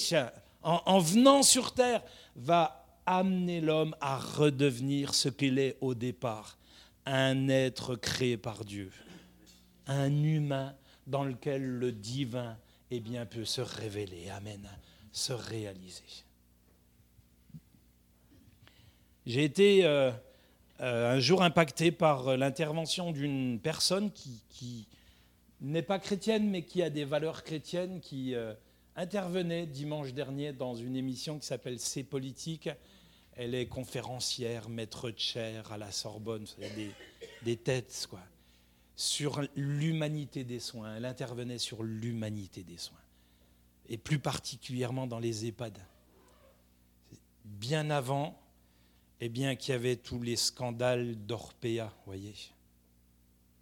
en, 0.61 0.79
en 0.85 0.99
venant 0.99 1.41
sur 1.41 1.73
terre, 1.73 2.03
va 2.35 2.78
amener 3.09 3.59
l'homme 3.59 3.95
à 4.01 4.19
redevenir 4.19 5.15
ce 5.15 5.29
qu'il 5.29 5.57
est 5.57 5.77
au 5.81 5.95
départ, 5.95 6.59
un 7.07 7.49
être 7.49 7.95
créé 7.95 8.37
par 8.37 8.63
Dieu, 8.63 8.91
un 9.87 10.23
humain 10.23 10.75
dans 11.07 11.23
lequel 11.23 11.65
le 11.65 11.91
divin 11.91 12.55
eh 12.91 12.99
bien, 12.99 13.25
peut 13.25 13.45
se 13.45 13.61
révéler, 13.61 14.29
amen, 14.29 14.69
se 15.11 15.33
réaliser. 15.33 16.03
J'ai 19.25 19.43
été 19.43 19.85
euh, 19.85 20.11
euh, 20.79 21.15
un 21.15 21.19
jour 21.19 21.41
impacté 21.41 21.91
par 21.91 22.37
l'intervention 22.37 23.11
d'une 23.11 23.59
personne 23.59 24.11
qui, 24.11 24.87
n'est 25.61 25.81
pas 25.81 25.97
chrétienne, 25.97 26.47
mais 26.47 26.61
qui 26.61 26.83
a 26.83 26.91
des 26.91 27.05
valeurs 27.05 27.43
chrétiennes, 27.43 28.01
qui 28.01 28.35
euh, 28.35 28.53
intervenait 28.95 29.65
dimanche 29.65 30.13
dernier 30.13 30.53
dans 30.53 30.75
une 30.75 30.95
émission 30.95 31.39
qui 31.39 31.47
s'appelle 31.47 31.79
C'est 31.79 32.03
politique, 32.03 32.69
elle 33.39 33.55
est 33.55 33.67
conférencière, 33.67 34.67
maître 34.67 35.09
de 35.11 35.17
chair 35.17 35.71
à 35.71 35.77
la 35.77 35.93
Sorbonne, 35.93 36.45
des, 36.75 36.91
des 37.43 37.55
têtes, 37.55 38.05
quoi. 38.09 38.19
Sur 38.97 39.41
l'humanité 39.55 40.43
des 40.43 40.59
soins. 40.59 40.97
Elle 40.97 41.05
intervenait 41.05 41.57
sur 41.57 41.83
l'humanité 41.83 42.63
des 42.63 42.77
soins. 42.77 42.99
Et 43.87 43.97
plus 43.97 44.19
particulièrement 44.19 45.07
dans 45.07 45.19
les 45.19 45.45
EHPAD. 45.45 45.79
Bien 47.45 47.89
avant, 47.91 48.37
eh 49.21 49.29
bien, 49.29 49.55
qu'il 49.55 49.71
y 49.71 49.75
avait 49.75 49.95
tous 49.95 50.21
les 50.21 50.35
scandales 50.35 51.15
d'Orpea, 51.25 51.93
voyez. 52.05 52.35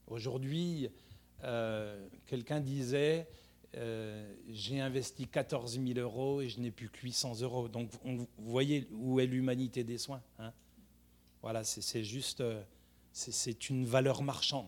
Aujourd'hui, 0.08 0.90
euh, 1.44 2.04
quelqu'un 2.26 2.62
disait 2.62 3.28
euh, 3.76 4.26
j'ai 4.50 4.80
investi 4.80 5.28
14 5.28 5.80
000 5.80 6.00
euros 6.00 6.42
et 6.42 6.50
je 6.50 6.60
n'ai 6.60 6.72
plus 6.72 6.90
que 6.90 7.00
800 7.02 7.42
euros. 7.42 7.68
Donc 7.68 7.90
vous 8.04 8.28
voyez 8.38 8.88
où 8.92 9.20
est 9.20 9.26
l'humanité 9.26 9.84
des 9.84 9.98
soins. 9.98 10.22
Hein 10.40 10.54
voilà, 11.42 11.64
c'est 11.64 12.04
juste, 12.04 12.42
euh, 12.42 12.62
c'est 13.12 13.70
une 13.70 13.86
valeur 13.86 14.24
marchande. 14.24 14.68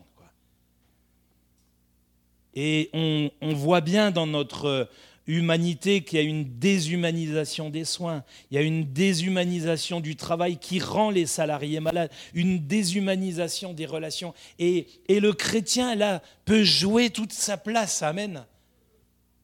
Et 2.54 2.90
on, 2.92 3.54
voit 3.54 3.80
bien 3.80 4.10
dans 4.10 4.26
notre 4.26 4.88
humanité 5.26 6.02
qu'il 6.02 6.18
y 6.18 6.22
a 6.22 6.24
une 6.24 6.58
déshumanisation 6.58 7.70
des 7.70 7.84
soins, 7.84 8.24
il 8.50 8.56
y 8.56 8.58
a 8.58 8.62
une 8.62 8.92
déshumanisation 8.92 10.00
du 10.00 10.16
travail 10.16 10.56
qui 10.56 10.80
rend 10.80 11.10
les 11.10 11.26
salariés 11.26 11.78
malades, 11.78 12.10
une 12.34 12.66
déshumanisation 12.66 13.72
des 13.72 13.86
relations. 13.86 14.34
Et 14.58 14.88
le 15.08 15.32
chrétien, 15.32 15.94
là, 15.94 16.22
peut 16.44 16.64
jouer 16.64 17.10
toute 17.10 17.32
sa 17.32 17.56
place. 17.56 18.02
Amen 18.02 18.44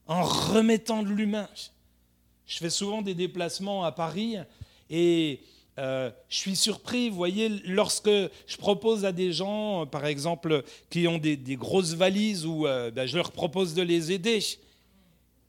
en 0.07 0.23
remettant 0.23 1.03
de 1.03 1.09
l'humain. 1.09 1.49
Je 2.45 2.57
fais 2.57 2.69
souvent 2.69 3.01
des 3.01 3.13
déplacements 3.13 3.83
à 3.83 3.91
Paris 3.91 4.37
et 4.89 5.41
euh, 5.79 6.09
je 6.29 6.35
suis 6.37 6.55
surpris, 6.55 7.09
vous 7.09 7.17
voyez, 7.17 7.49
lorsque 7.65 8.09
je 8.09 8.57
propose 8.57 9.05
à 9.05 9.11
des 9.11 9.31
gens, 9.31 9.85
par 9.85 10.05
exemple, 10.05 10.63
qui 10.89 11.07
ont 11.07 11.19
des, 11.19 11.37
grosses 11.55 11.93
valises, 11.93 12.45
ou 12.45 12.65
euh, 12.65 12.89
ben, 12.89 13.05
je 13.05 13.15
leur 13.15 13.31
propose 13.31 13.75
de 13.75 13.83
les 13.83 14.11
aider, 14.11 14.39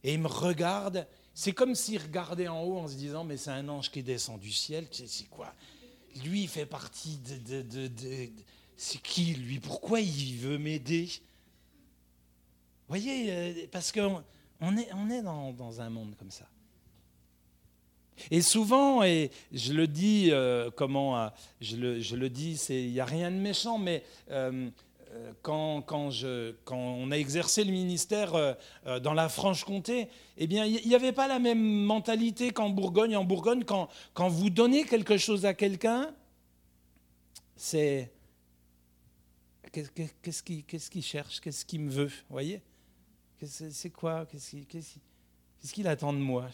et 0.05 0.13
ils 0.13 0.21
me 0.21 0.29
regardent, 0.29 1.07
c'est 1.33 1.53
comme 1.53 1.75
s'ils 1.75 2.03
regardaient 2.03 2.49
en 2.49 2.63
haut 2.63 2.79
en 2.79 2.89
se 2.89 2.95
disant, 2.95 3.25
mais 3.25 3.39
c'est 3.39 3.51
un 3.51 3.69
ange 3.69 3.91
qui 3.91 4.03
descend 4.03 4.39
du 4.39 4.53
ciel, 4.53 4.87
c'est 4.91 5.31
quoi? 5.31 5.55
Lui, 6.25 6.43
il 6.43 6.49
fait 6.49 6.67
partie 6.67 7.19
de... 7.19 7.63
de 7.63 7.91
c'est 8.77 9.03
qui, 9.03 9.35
lui? 9.35 9.59
Pourquoi 9.59 10.01
il 10.01 10.37
veut 10.37 10.59
m'aider? 10.59 11.07
Vous 11.07 12.95
voyez, 12.95 13.27
euh, 13.29 13.67
parce 13.73 13.91
que 13.91 14.01
est, 14.77 14.89
on 14.95 15.11
est 15.11 15.23
dans, 15.23 15.81
un 15.81 15.91
monde 15.91 16.15
comme 16.19 16.31
ça. 16.31 16.47
Et 18.31 18.43
souvent, 18.43 19.05
et 19.05 19.31
je 19.53 19.73
le 19.73 19.87
dis, 19.87 20.31
euh, 20.33 20.71
comment, 20.75 21.19
euh, 21.19 21.29
je 21.61 21.77
le, 21.77 22.01
je 22.01 22.17
le 22.17 22.29
dis, 22.29 22.61
il 22.69 22.91
n'y 22.91 23.01
a 23.01 23.05
rien 23.05 23.31
de 23.31 23.37
méchant, 23.37 23.79
mais 23.79 24.03
euh, 24.31 24.71
quand, 25.43 25.83
quand, 25.83 26.11
je, 26.11 26.53
quand, 26.65 26.77
on 26.77 27.13
a 27.13 27.17
exercé 27.17 27.63
le 27.63 27.71
ministère 27.71 28.57
dans 29.03 29.15
la 29.15 29.29
Franche-Comté, 29.29 30.09
eh 30.37 30.47
bien, 30.47 30.67
il 30.67 30.87
n'y 30.87 30.95
avait 30.95 31.13
pas 31.13 31.29
la 31.29 31.39
même 31.39 31.63
mentalité 31.63 32.51
qu'en 32.51 32.71
Bourgogne. 32.71 33.17
En 33.17 33.25
Bourgogne, 33.25 33.65
quand, 33.65 33.89
quand 34.13 34.29
vous 34.29 34.51
donnez 34.51 34.85
quelque 34.85 35.17
chose 35.17 35.47
à 35.47 35.55
quelqu'un, 35.55 36.13
c'est 37.57 38.13
qu'est-ce 39.73 40.43
qu'il 40.43 41.03
cherche, 41.03 41.41
qu'est-ce 41.41 41.65
qu'il 41.65 41.81
me 41.81 41.91
veut, 41.91 42.13
voyez? 42.29 42.61
C'est 43.47 43.91
quoi? 43.91 44.27
Qu'est-ce 44.27 45.73
qu'il 45.73 45.89
attend 45.89 46.13
de 46.13 46.19
moi? 46.19 46.49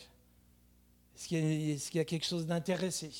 Est-ce 1.17 1.29
qu'il 1.29 1.99
y, 1.99 2.00
a 2.00 2.05
quelque 2.05 2.26
chose 2.26 2.47
d'intéressé? 2.47 3.11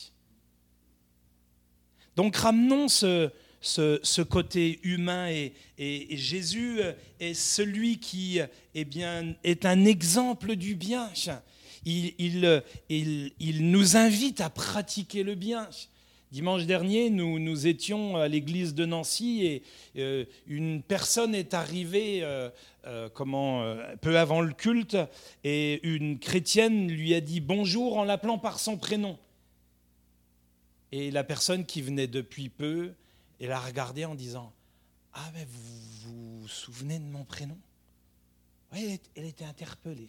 Donc 2.17 2.37
ramenons 2.37 2.89
ce, 2.89 4.23
côté 4.23 4.81
humain 4.83 5.31
et, 5.31 6.17
Jésus 6.17 6.81
est 7.21 7.35
celui 7.35 7.99
qui 7.99 8.41
eh 8.75 8.87
est 9.45 9.65
un 9.65 9.85
exemple 9.85 10.57
du 10.57 10.75
bien. 10.75 11.11
Il, 11.85 12.63
nous 13.71 13.97
invite 13.97 14.41
à 14.41 14.51
pratiquer 14.51 15.23
le 15.23 15.35
bien. 15.35 15.69
Dimanche 16.33 16.67
dernier, 16.67 17.11
nous, 17.11 17.67
étions 17.67 18.17
à 18.17 18.27
l'église 18.27 18.75
de 18.75 18.85
Nancy 18.85 19.45
et 19.45 19.63
euh, 19.97 20.25
une 20.47 20.83
personne 20.83 21.35
est 21.35 21.55
arrivée 21.55 22.25
euh, 22.25 22.51
euh, 22.87 23.97
peu 24.01 24.19
avant 24.19 24.41
le 24.41 24.53
culte 24.53 24.97
et 25.45 25.81
une 25.87 26.19
chrétienne 26.19 26.89
lui 26.89 27.15
a 27.15 27.21
dit 27.21 27.41
bonjour 27.41 27.99
en 27.99 28.05
l'appelant 28.05 28.39
par 28.39 28.59
son 28.59 28.77
prénom. 28.77 29.17
Et 30.91 31.11
la 31.11 31.23
personne 31.23 31.67
qui 31.67 31.83
venait 31.83 32.09
depuis 32.09 32.49
peu, 32.49 32.93
elle 33.41 33.53
a 33.53 33.61
regardé 33.61 34.05
en 34.05 34.15
disant 34.15 34.53
Ah, 35.13 35.31
mais 35.35 35.45
vous 35.45 36.41
vous, 36.41 36.49
souvenez 36.49 36.99
de 36.99 37.05
mon 37.05 37.25
prénom? 37.25 37.59
Elle 38.73 38.99
était 39.25 39.45
interpellée. 39.45 40.09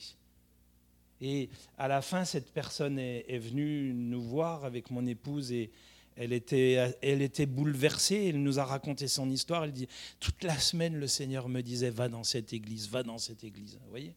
Et 1.21 1.49
à 1.77 1.87
la 1.87 2.01
fin, 2.01 2.25
cette 2.25 2.51
personne 2.51 2.97
est, 2.97 3.25
est 3.27 3.37
venue 3.37 3.93
nous 3.93 4.21
voir 4.21 4.65
avec 4.65 4.89
mon 4.89 5.05
épouse 5.05 5.51
et 5.51 5.71
elle 6.15 6.33
était, 6.33 6.95
elle 7.01 7.21
était 7.21 7.45
bouleversée, 7.45 8.27
elle 8.29 8.41
nous 8.41 8.59
a 8.59 8.65
raconté 8.65 9.07
son 9.07 9.29
histoire. 9.29 9.65
Elle 9.65 9.73
dit 9.73 9.87
Toute 10.19 10.43
la 10.43 10.57
semaine, 10.57 10.95
le 10.95 11.07
Seigneur 11.07 11.49
me 11.49 11.61
disait 11.61 11.89
Va 11.89 12.07
dans 12.07 12.23
cette 12.23 12.53
église, 12.53 12.89
va 12.89 13.03
dans 13.03 13.17
cette 13.17 13.43
église. 13.43 13.77
Vous 13.83 13.89
voyez 13.89 14.15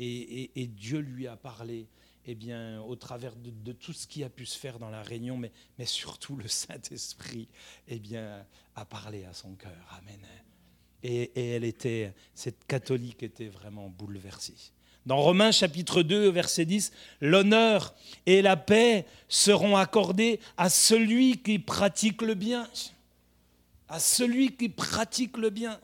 et, 0.00 0.66
Dieu 0.68 1.00
lui 1.00 1.26
a 1.26 1.36
parlé 1.36 1.88
eh 2.24 2.34
bien, 2.34 2.80
au 2.82 2.94
travers 2.94 3.34
de, 3.34 3.72
tout 3.72 3.92
ce 3.92 4.06
qui 4.06 4.22
a 4.22 4.28
pu 4.28 4.46
se 4.46 4.56
faire 4.56 4.78
dans 4.78 4.90
la 4.90 5.02
réunion, 5.02 5.36
mais, 5.36 5.50
surtout 5.86 6.36
le 6.36 6.46
Saint-Esprit 6.46 7.48
eh 7.88 7.98
bien, 7.98 8.46
a 8.76 8.84
parlé 8.84 9.24
à 9.24 9.32
son 9.32 9.54
cœur. 9.54 9.98
Amen. 9.98 10.20
Et, 11.02 11.32
et 11.34 11.48
elle 11.50 11.64
était, 11.64 12.14
cette 12.34 12.64
catholique 12.66 13.22
était 13.24 13.48
vraiment 13.48 13.88
bouleversée. 13.88 14.72
Dans 15.08 15.22
Romains 15.22 15.52
chapitre 15.52 16.02
2, 16.02 16.28
verset 16.28 16.66
10, 16.66 16.92
l'honneur 17.22 17.94
et 18.26 18.42
la 18.42 18.58
paix 18.58 19.06
seront 19.26 19.74
accordés 19.74 20.38
à 20.58 20.68
celui 20.68 21.38
qui 21.38 21.58
pratique 21.58 22.20
le 22.20 22.34
bien. 22.34 22.68
À 23.88 24.00
celui 24.00 24.54
qui 24.54 24.68
pratique 24.68 25.38
le 25.38 25.48
bien. 25.48 25.80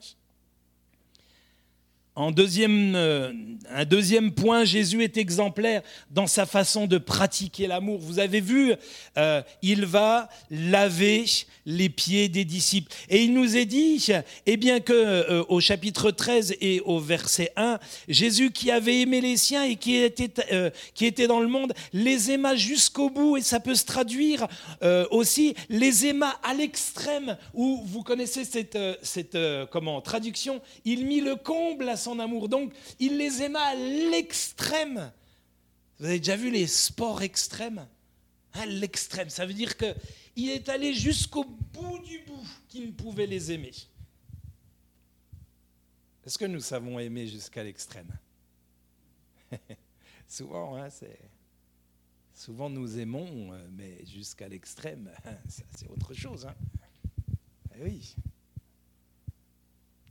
En 2.17 2.31
deuxième, 2.31 2.95
euh, 2.95 3.33
un 3.69 3.83
deuxième 3.83 4.31
point, 4.31 4.63
Jésus 4.63 5.03
est 5.03 5.17
exemplaire 5.17 5.81
dans 6.11 6.27
sa 6.27 6.45
façon 6.45 6.87
de 6.87 6.97
pratiquer 6.97 7.67
l'amour. 7.67 7.99
Vous 7.99 8.19
avez 8.19 8.39
vu, 8.39 8.73
euh, 9.17 9.41
il 9.61 9.85
va 9.85 10.29
laver 10.49 11.25
les 11.65 11.89
pieds 11.89 12.29
des 12.29 12.45
disciples. 12.45 12.93
Et 13.09 13.23
il 13.23 13.33
nous 13.33 13.57
est 13.57 13.65
dit, 13.65 14.07
eh 14.45 14.55
bien 14.55 14.79
que 14.79 14.93
euh, 14.93 15.43
au 15.49 15.59
chapitre 15.59 16.09
13 16.09 16.55
et 16.61 16.79
au 16.85 16.99
verset 16.99 17.51
1, 17.57 17.79
Jésus 18.07 18.51
qui 18.51 18.71
avait 18.71 19.01
aimé 19.01 19.19
les 19.19 19.35
siens 19.35 19.65
et 19.65 19.75
qui 19.75 19.97
était, 19.97 20.31
qui 20.93 21.05
était 21.05 21.27
dans 21.27 21.41
le 21.41 21.47
monde, 21.47 21.73
les 21.91 22.31
aima 22.31 22.55
jusqu'au 22.55 23.09
bout. 23.09 23.35
Et 23.35 23.41
ça 23.41 23.59
peut 23.59 23.75
se 23.75 23.85
traduire 23.85 24.47
aussi, 25.11 25.53
les 25.67 26.05
aima 26.05 26.39
à 26.43 26.53
l'extrême, 26.53 27.35
où 27.53 27.81
vous 27.85 28.03
connaissez 28.03 28.45
cette, 28.45 28.77
cette 29.01 29.37
comment, 29.69 29.99
traduction, 29.99 30.61
il 30.85 31.05
mit 31.05 31.19
le 31.19 31.35
comble 31.35 31.89
à 31.89 31.97
son 32.05 32.19
amour. 32.19 32.47
Donc, 32.49 32.73
il 32.99 33.17
les 33.17 33.41
aima 33.41 33.61
à 33.61 33.75
l'extrême. 33.75 35.11
Vous 35.99 36.05
avez 36.05 36.19
déjà 36.19 36.35
vu 36.35 36.49
les 36.49 36.67
sports 36.67 37.21
extrêmes? 37.21 37.87
À 38.53 38.65
l'extrême, 38.65 39.29
ça 39.29 39.45
veut 39.45 39.53
dire 39.53 39.75
qu'il 39.75 40.49
est 40.49 40.69
allé 40.69 40.93
jusqu'au 40.93 41.43
bout 41.43 41.99
du 41.99 42.19
bout 42.19 42.47
qu'il 42.69 42.93
pouvait 42.95 43.25
les 43.25 43.51
aimer. 43.51 43.73
Est-ce 46.25 46.37
que 46.37 46.45
nous 46.45 46.61
savons 46.61 46.97
aimer 46.99 47.27
jusqu'à 47.27 47.63
l'extrême? 47.63 48.17
Souvent, 50.27 50.75
hein, 50.75 50.89
c'est... 50.89 51.19
Souvent 52.33 52.69
nous 52.69 52.99
aimons, 52.99 53.57
mais 53.71 54.05
jusqu'à 54.05 54.49
l'extrême, 54.49 55.09
c'est 55.47 55.87
autre 55.87 56.13
chose. 56.13 56.45
Hein. 56.45 56.55
Eh 57.77 57.83
oui. 57.83 58.15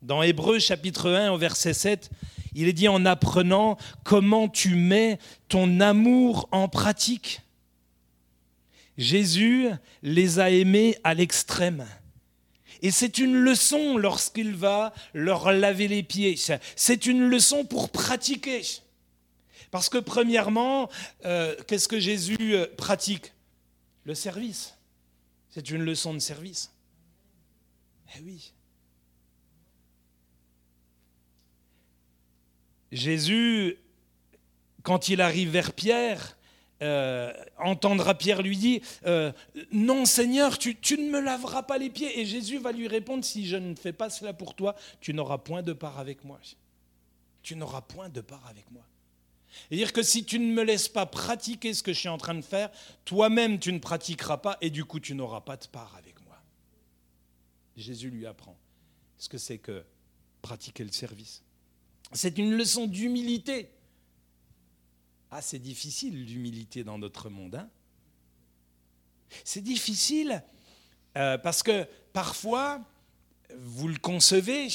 Dans 0.05 0.23
Hébreu 0.23 0.59
chapitre 0.59 1.11
1 1.11 1.33
au 1.33 1.39
verset 1.39 1.73
7, 1.73 2.11
il 2.55 2.69
est 2.69 2.75
dit 2.75 2.89
en 2.89 3.07
apprenant 3.07 3.79
comment 4.05 4.51
tu 4.51 4.75
mets 4.75 5.19
ton 5.49 5.81
amour 5.81 6.47
en 6.53 6.69
pratique. 6.69 7.41
Jésus 8.99 9.71
les 10.03 10.41
a 10.41 10.51
aimés 10.51 10.99
à 11.05 11.15
l'extrême. 11.15 11.87
Et 12.83 12.91
c'est 12.91 13.17
une 13.17 13.35
leçon 13.35 13.97
lorsqu'il 13.97 14.55
va 14.55 14.93
leur 15.15 15.51
laver 15.53 15.89
les 15.89 16.03
pieds. 16.03 16.39
C'est 16.77 17.07
une 17.07 17.27
leçon 17.27 17.65
pour 17.65 17.89
pratiquer. 17.89 18.61
Parce 19.71 19.89
que 19.89 19.97
premièrement, 19.97 20.91
euh, 21.25 21.57
qu'est-ce 21.67 21.89
que 21.89 21.99
Jésus 21.99 22.37
euh, 22.55 22.67
pratique? 22.77 23.33
Le 24.05 24.15
service. 24.15 24.75
C'est 25.49 25.71
une 25.71 25.83
leçon 25.83 26.13
de 26.13 26.19
service. 26.19 26.71
Eh 28.15 28.21
oui. 28.21 28.53
Jésus, 32.93 33.79
quand 34.83 35.09
il 35.09 35.21
arrive 35.21 35.51
vers 35.51 35.73
Pierre, 35.73 36.37
euh, 36.83 37.33
entendra 37.59 38.15
Pierre 38.15 38.43
lui 38.43 38.57
dire 38.57 38.81
euh, 39.07 39.33
Non, 39.73 40.05
Seigneur, 40.05 40.59
tu, 40.59 40.77
ne 40.99 41.11
me 41.11 41.21
laveras 41.21 41.63
pas 41.63 41.79
les 41.79 41.91
pieds. 41.91 42.21
Et 42.21 42.27
Jésus 42.27 42.59
va 42.59 42.73
lui 42.73 42.89
répondre 42.89 43.25
Si 43.25 43.47
je 43.47 43.57
ne 43.57 43.75
fais 43.75 43.93
pas 43.93 44.11
cela 44.11 44.33
pour 44.33 44.55
toi, 44.55 44.75
tu 45.01 45.15
n'auras 45.15 45.39
point 45.39 45.63
de 45.63 45.73
part 45.73 45.99
avec 45.99 46.25
moi. 46.25 46.41
Tu 47.43 47.57
n'auras 47.57 47.81
point 47.81 48.09
de 48.09 48.21
part 48.21 48.47
avec 48.49 48.71
moi. 48.71 48.85
Et 49.71 49.77
dire 49.77 49.93
que 49.93 50.03
si 50.03 50.25
tu 50.25 50.39
ne 50.39 50.53
me 50.53 50.63
laisses 50.63 50.89
pas 50.89 51.07
pratiquer 51.07 51.75
ce 51.75 51.83
que 51.83 51.93
je 51.93 52.01
suis 52.01 52.09
en 52.09 52.19
train 52.19 52.35
de 52.35 52.43
faire, 52.43 52.71
toi-même 53.05 53.61
tu 53.61 53.73
ne 53.73 53.79
pratiqueras 53.79 54.39
pas 54.39 54.59
et 54.61 54.71
du 54.71 54.85
coup 54.85 54.99
tu 54.99 55.15
n'auras 55.15 55.43
pas 55.43 55.57
de 55.57 55.67
part 55.67 55.95
avec 55.97 56.21
moi. 56.25 56.43
Jésus 57.77 58.11
lui 58.11 58.27
apprend 58.27 58.57
ce 59.17 59.29
que 59.29 59.39
c'est 59.39 59.59
que 59.59 59.85
pratiquer 60.43 60.83
le 60.83 60.91
service. 60.91 61.43
C'est 62.15 62.39
une 62.39 62.57
leçon 62.57 62.87
d'humilité. 62.87 63.71
Ah, 65.31 65.43
c'est 65.43 65.59
difficile 65.59 66.25
l'humilité 66.25 66.85
dans 66.85 66.97
notre 66.97 67.29
monde. 67.29 67.57
Hein 67.57 67.69
c'est 69.43 69.63
difficile 69.63 70.43
euh, 71.17 71.39
parce 71.39 71.63
que 71.63 71.89
parfois, 72.13 72.81
vous 73.57 73.89
le 73.89 73.97
concevez, 73.97 74.69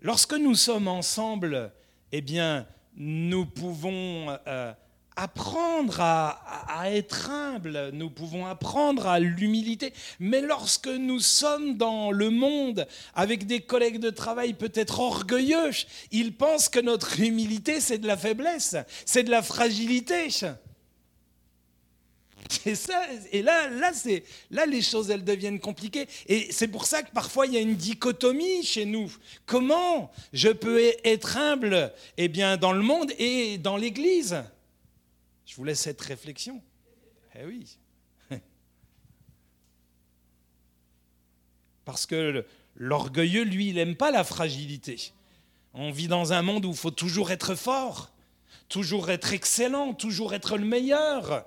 lorsque 0.00 0.34
nous 0.34 0.54
sommes 0.54 0.88
ensemble, 0.88 1.72
eh 2.12 2.20
bien, 2.20 2.66
nous 2.96 3.46
pouvons 3.46 4.36
euh, 4.46 4.72
apprendre 5.16 6.00
à, 6.00 6.90
être 6.90 7.30
humble, 7.30 7.90
nous 7.92 8.10
pouvons 8.10 8.46
apprendre 8.46 9.06
à 9.06 9.20
l'humilité. 9.20 9.92
Mais 10.18 10.40
lorsque 10.40 10.88
nous 10.88 11.20
sommes 11.20 11.76
dans 11.76 12.10
le 12.10 12.30
monde 12.30 12.86
avec 13.14 13.46
des 13.46 13.60
collègues 13.60 14.00
de 14.00 14.10
travail 14.10 14.54
peut-être 14.54 15.00
orgueilleux, 15.00 15.70
ils 16.10 16.34
pensent 16.34 16.68
que 16.68 16.80
notre 16.80 17.20
humilité, 17.20 17.80
c'est 17.80 17.98
de 17.98 18.06
la 18.06 18.16
faiblesse, 18.16 18.76
c'est 19.06 19.22
de 19.22 19.30
la 19.30 19.42
fragilité. 19.42 20.28
C'est 22.48 22.74
ça. 22.74 23.02
Et 23.32 23.42
là, 23.42 23.68
là, 23.70 23.92
c'est, 23.94 24.24
là, 24.50 24.66
les 24.66 24.82
choses, 24.82 25.10
elles 25.10 25.24
deviennent 25.24 25.60
compliquées. 25.60 26.06
Et 26.26 26.48
c'est 26.50 26.68
pour 26.68 26.86
ça 26.86 27.02
que 27.02 27.10
parfois, 27.12 27.46
il 27.46 27.54
y 27.54 27.56
a 27.56 27.60
une 27.60 27.76
dichotomie 27.76 28.62
chez 28.62 28.84
nous. 28.84 29.10
Comment 29.46 30.10
je 30.32 30.50
peux 30.50 30.92
être 31.04 31.36
humble 31.36 31.92
eh 32.18 32.28
bien, 32.28 32.56
dans 32.56 32.72
le 32.72 32.82
monde 32.82 33.12
et 33.18 33.58
dans 33.58 33.76
l'Église? 33.76 34.44
Je 35.46 35.56
vous 35.56 35.64
laisse 35.64 35.80
cette 35.80 36.00
réflexion. 36.00 36.62
Eh 37.34 37.44
oui. 37.44 37.78
Parce 41.84 42.06
que 42.06 42.46
l'orgueilleux, 42.76 43.44
lui, 43.44 43.68
il 43.68 43.74
n'aime 43.74 43.96
pas 43.96 44.10
la 44.10 44.24
fragilité. 44.24 45.12
On 45.74 45.90
vit 45.90 46.08
dans 46.08 46.32
un 46.32 46.42
monde 46.42 46.64
où 46.64 46.70
il 46.70 46.76
faut 46.76 46.90
toujours 46.90 47.30
être 47.30 47.54
fort, 47.54 48.12
toujours 48.68 49.10
être 49.10 49.32
excellent, 49.32 49.92
toujours 49.92 50.34
être 50.34 50.56
le 50.56 50.64
meilleur. 50.64 51.46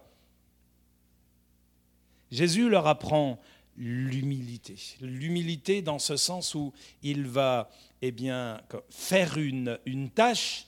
Jésus 2.30 2.70
leur 2.70 2.88
apprend 2.88 3.40
l'humilité. 3.78 4.76
L'humilité 5.02 5.82
dans 5.82 6.00
ce 6.00 6.18
sens 6.18 6.56
où 6.56 6.74
il 7.04 7.26
va 7.26 7.70
eh 8.02 8.12
bien, 8.12 8.62
faire 8.90 9.38
une, 9.38 9.80
une 9.86 10.10
tâche 10.10 10.68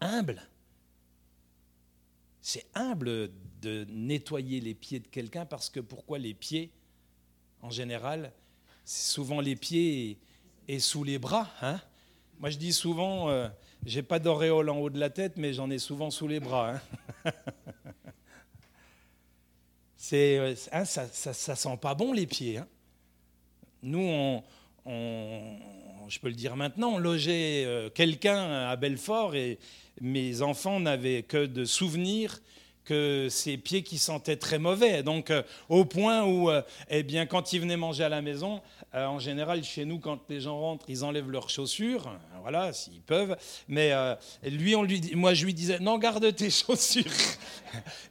humble 0.00 0.48
c'est 2.42 2.66
humble 2.74 3.30
de 3.62 3.86
nettoyer 3.88 4.60
les 4.60 4.74
pieds 4.74 4.98
de 4.98 5.06
quelqu'un 5.06 5.46
parce 5.46 5.70
que 5.70 5.78
pourquoi 5.78 6.18
les 6.18 6.34
pieds 6.34 6.72
En 7.62 7.70
général, 7.70 8.32
souvent 8.84 9.40
les 9.40 9.54
pieds 9.54 10.18
et, 10.66 10.80
sous 10.80 11.04
les 11.04 11.18
bras. 11.18 11.48
Hein 11.62 11.80
Moi, 12.40 12.50
je 12.50 12.58
dis 12.58 12.72
souvent, 12.72 13.30
euh, 13.30 13.48
j'ai 13.86 14.02
pas 14.02 14.18
d'auréole 14.18 14.68
en 14.70 14.78
haut 14.78 14.90
de 14.90 14.98
la 14.98 15.08
tête, 15.08 15.36
mais 15.36 15.54
j'en 15.54 15.70
ai 15.70 15.78
souvent 15.78 16.10
sous 16.10 16.26
les 16.26 16.40
bras. 16.40 16.74
Hein 16.74 16.80
euh, 20.12 20.54
hein, 20.72 20.84
ça, 20.84 21.06
ça, 21.06 21.54
sent 21.54 21.78
pas 21.80 21.94
bon 21.94 22.12
les 22.12 22.26
pieds. 22.26 22.60
Nous, 23.82 24.42
on, 24.84 25.22
je 26.12 26.20
peux 26.20 26.28
le 26.28 26.34
dire 26.34 26.56
maintenant, 26.56 26.98
logeait 26.98 27.64
euh, 27.64 27.88
quelqu'un 27.88 28.68
à 28.68 28.76
Belfort 28.76 29.34
et 29.34 29.58
mes 30.02 30.42
enfants 30.42 30.78
n'avaient 30.78 31.22
que 31.22 31.46
de 31.46 31.64
souvenirs 31.64 32.42
que 32.84 33.28
ses 33.30 33.56
pieds 33.56 33.82
qui 33.82 33.96
sentaient 33.96 34.36
très 34.36 34.58
mauvais. 34.58 35.02
Donc, 35.02 35.30
euh, 35.30 35.42
au 35.70 35.86
point 35.86 36.24
où, 36.24 36.50
euh, 36.50 36.60
eh 36.90 37.02
bien, 37.02 37.24
quand 37.24 37.54
il 37.54 37.60
venait 37.60 37.78
manger 37.78 38.04
à 38.04 38.10
la 38.10 38.20
maison, 38.20 38.60
en 38.92 39.18
général, 39.18 39.64
chez 39.64 39.86
nous, 39.86 39.98
quand 39.98 40.18
les 40.28 40.40
gens 40.42 40.60
rentrent, 40.60 40.84
ils 40.86 41.02
enlèvent 41.02 41.30
leurs 41.30 41.48
chaussures, 41.48 42.14
voilà, 42.42 42.74
s'ils 42.74 43.00
peuvent. 43.00 43.34
Mais 43.66 43.90
lui, 44.44 44.76
on 44.76 44.82
lui 44.82 45.00
moi, 45.14 45.32
je 45.32 45.46
lui 45.46 45.54
disais, 45.54 45.78
non, 45.78 45.96
garde 45.96 46.34
tes 46.34 46.50
chaussures. 46.50 47.04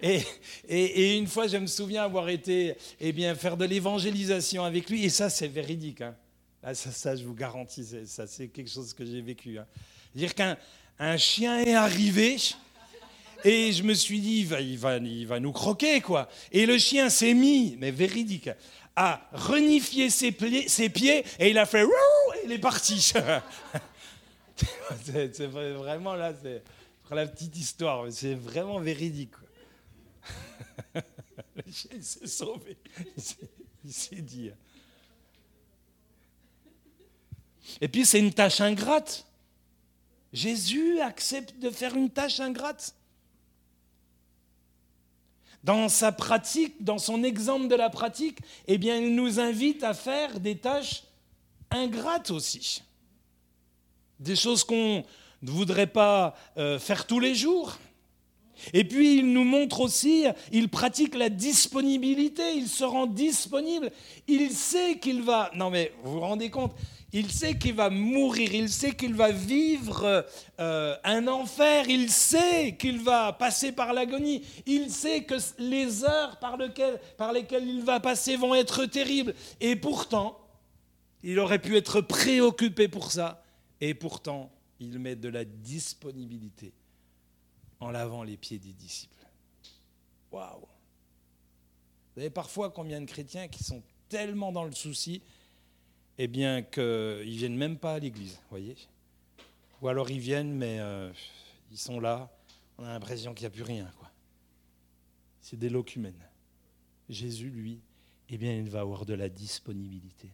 et, 0.01 0.21
et, 0.67 1.17
une 1.19 1.27
fois, 1.27 1.45
je 1.45 1.57
me 1.57 1.67
souviens 1.67 2.03
avoir 2.03 2.29
été, 2.29 2.73
eh 2.99 3.11
bien, 3.11 3.35
faire 3.35 3.57
de 3.57 3.65
l'évangélisation 3.65 4.63
avec 4.63 4.89
lui, 4.89 5.05
et 5.05 5.09
ça, 5.09 5.29
c'est 5.29 5.49
véridique. 5.49 6.01
Hein. 6.01 6.15
Ah, 6.63 6.75
ça, 6.75 6.91
ça, 6.91 7.15
je 7.15 7.23
vous 7.23 7.33
garantis, 7.33 7.85
ça, 8.05 8.27
c'est 8.27 8.47
quelque 8.49 8.69
chose 8.69 8.93
que 8.93 9.03
j'ai 9.05 9.21
vécu. 9.21 9.57
Hein. 9.57 9.65
Dire 10.13 10.35
qu'un 10.35 10.57
un 10.99 11.17
chien 11.17 11.59
est 11.59 11.73
arrivé 11.73 12.37
et 13.43 13.71
je 13.71 13.81
me 13.81 13.95
suis 13.95 14.19
dit, 14.19 14.41
il 14.41 14.45
va, 14.45 14.57
va, 14.57 14.97
il 14.97 15.25
va 15.25 15.39
nous 15.39 15.51
croquer, 15.51 15.99
quoi. 16.01 16.29
Et 16.51 16.67
le 16.67 16.77
chien 16.77 17.09
s'est 17.09 17.33
mis, 17.33 17.75
mais 17.79 17.89
véridique, 17.89 18.51
à 18.95 19.27
renifier 19.31 20.11
ses, 20.11 20.35
ses 20.67 20.89
pieds 20.89 21.23
et 21.39 21.49
il 21.49 21.57
a 21.57 21.65
fait 21.65 21.83
et 21.83 22.45
il 22.45 22.51
est 22.51 22.59
parti. 22.59 23.01
c'est 25.03 25.47
vraiment 25.47 26.13
là, 26.13 26.33
c'est 26.39 26.61
la 27.09 27.25
petite 27.25 27.57
histoire, 27.57 28.05
c'est 28.11 28.35
vraiment 28.35 28.79
véridique. 28.79 29.33
le 30.93 31.01
chien 31.71 31.99
s'est 31.99 32.27
sauvé, 32.27 32.77
il 33.83 33.91
s'est 33.91 34.21
dit. 34.21 34.51
Et 37.79 37.87
puis 37.87 38.05
c'est 38.05 38.19
une 38.19 38.33
tâche 38.33 38.61
ingrate. 38.61 39.25
Jésus 40.33 40.99
accepte 40.99 41.59
de 41.59 41.69
faire 41.69 41.95
une 41.95 42.09
tâche 42.09 42.39
ingrate 42.39 42.95
dans 45.63 45.89
sa 45.89 46.11
pratique, 46.11 46.83
dans 46.83 46.97
son 46.97 47.23
exemple 47.23 47.67
de 47.67 47.75
la 47.75 47.89
pratique, 47.89 48.39
eh 48.67 48.77
bien, 48.77 48.97
il 48.97 49.15
nous 49.15 49.39
invite 49.39 49.83
à 49.83 49.93
faire 49.93 50.39
des 50.39 50.57
tâches 50.57 51.03
ingrates 51.69 52.31
aussi. 52.31 52.81
Des 54.19 54.35
choses 54.35 54.63
qu'on 54.63 55.03
ne 55.41 55.51
voudrait 55.51 55.87
pas 55.87 56.35
euh, 56.57 56.79
faire 56.79 57.05
tous 57.05 57.19
les 57.19 57.35
jours. 57.35 57.77
Et 58.73 58.83
puis 58.83 59.17
il 59.17 59.33
nous 59.33 59.43
montre 59.43 59.81
aussi, 59.81 60.25
il 60.51 60.69
pratique 60.69 61.15
la 61.15 61.29
disponibilité, 61.29 62.53
il 62.55 62.67
se 62.67 62.83
rend 62.83 63.07
disponible, 63.07 63.91
il 64.27 64.51
sait 64.51 64.99
qu'il 64.99 65.23
va... 65.23 65.49
Non 65.55 65.71
mais 65.71 65.91
vous 66.03 66.13
vous 66.13 66.19
rendez 66.19 66.51
compte, 66.51 66.75
il 67.13 67.31
sait 67.31 67.57
qu'il 67.57 67.73
va 67.73 67.89
mourir, 67.89 68.53
il 68.53 68.69
sait 68.69 68.95
qu'il 68.95 69.13
va 69.13 69.31
vivre 69.31 70.25
euh, 70.59 70.95
un 71.03 71.27
enfer, 71.27 71.89
il 71.89 72.09
sait 72.09 72.77
qu'il 72.77 73.01
va 73.01 73.33
passer 73.33 73.73
par 73.73 73.93
l'agonie, 73.93 74.43
il 74.65 74.89
sait 74.89 75.23
que 75.23 75.35
les 75.59 76.05
heures 76.05 76.39
par, 76.39 76.57
lesquelles 76.57 77.67
il 77.67 77.83
va 77.83 77.99
passer 77.99 78.37
vont 78.37 78.55
être 78.55 78.85
terribles. 78.85 79.35
Et 79.59 79.75
pourtant, 79.75 80.39
il 81.23 81.37
aurait 81.39 81.59
pu 81.59 81.75
être 81.75 81.99
préoccupé 81.99 82.87
pour 82.87 83.11
ça. 83.11 83.43
Et 83.81 83.93
pourtant, 83.93 84.49
il 84.79 84.97
met 84.97 85.15
de 85.15 85.27
la 85.27 85.43
disponibilité 85.43 86.73
en 87.79 87.91
lavant 87.91 88.23
les 88.23 88.37
pieds 88.37 88.59
des 88.59 88.73
disciples. 88.73 89.25
Waouh 90.31 90.61
Vous 90.61 90.67
savez 92.15 92.29
parfois 92.29 92.69
combien 92.69 93.01
de 93.01 93.05
chrétiens 93.05 93.49
qui 93.49 93.63
sont 93.63 93.83
tellement 94.07 94.51
dans 94.51 94.63
le 94.63 94.71
souci 94.71 95.21
eh 96.23 96.27
bien 96.27 96.61
qu'ils 96.61 96.83
ne 96.83 97.23
viennent 97.23 97.57
même 97.57 97.77
pas 97.77 97.95
à 97.95 97.99
l'église, 97.99 98.39
voyez 98.51 98.75
Ou 99.81 99.87
alors 99.87 100.11
ils 100.11 100.19
viennent, 100.19 100.53
mais 100.53 100.79
euh, 100.79 101.11
ils 101.71 101.79
sont 101.79 101.99
là, 101.99 102.29
on 102.77 102.83
a 102.83 102.89
l'impression 102.89 103.33
qu'il 103.33 103.41
n'y 103.41 103.47
a 103.47 103.49
plus 103.49 103.63
rien. 103.63 103.91
Quoi. 103.97 104.11
C'est 105.41 105.57
des 105.57 105.69
locumènes. 105.69 106.23
Jésus, 107.09 107.49
lui, 107.49 107.79
eh 108.29 108.37
bien, 108.37 108.55
il 108.55 108.69
va 108.69 108.81
avoir 108.81 109.07
de 109.07 109.15
la 109.15 109.29
disponibilité. 109.29 110.29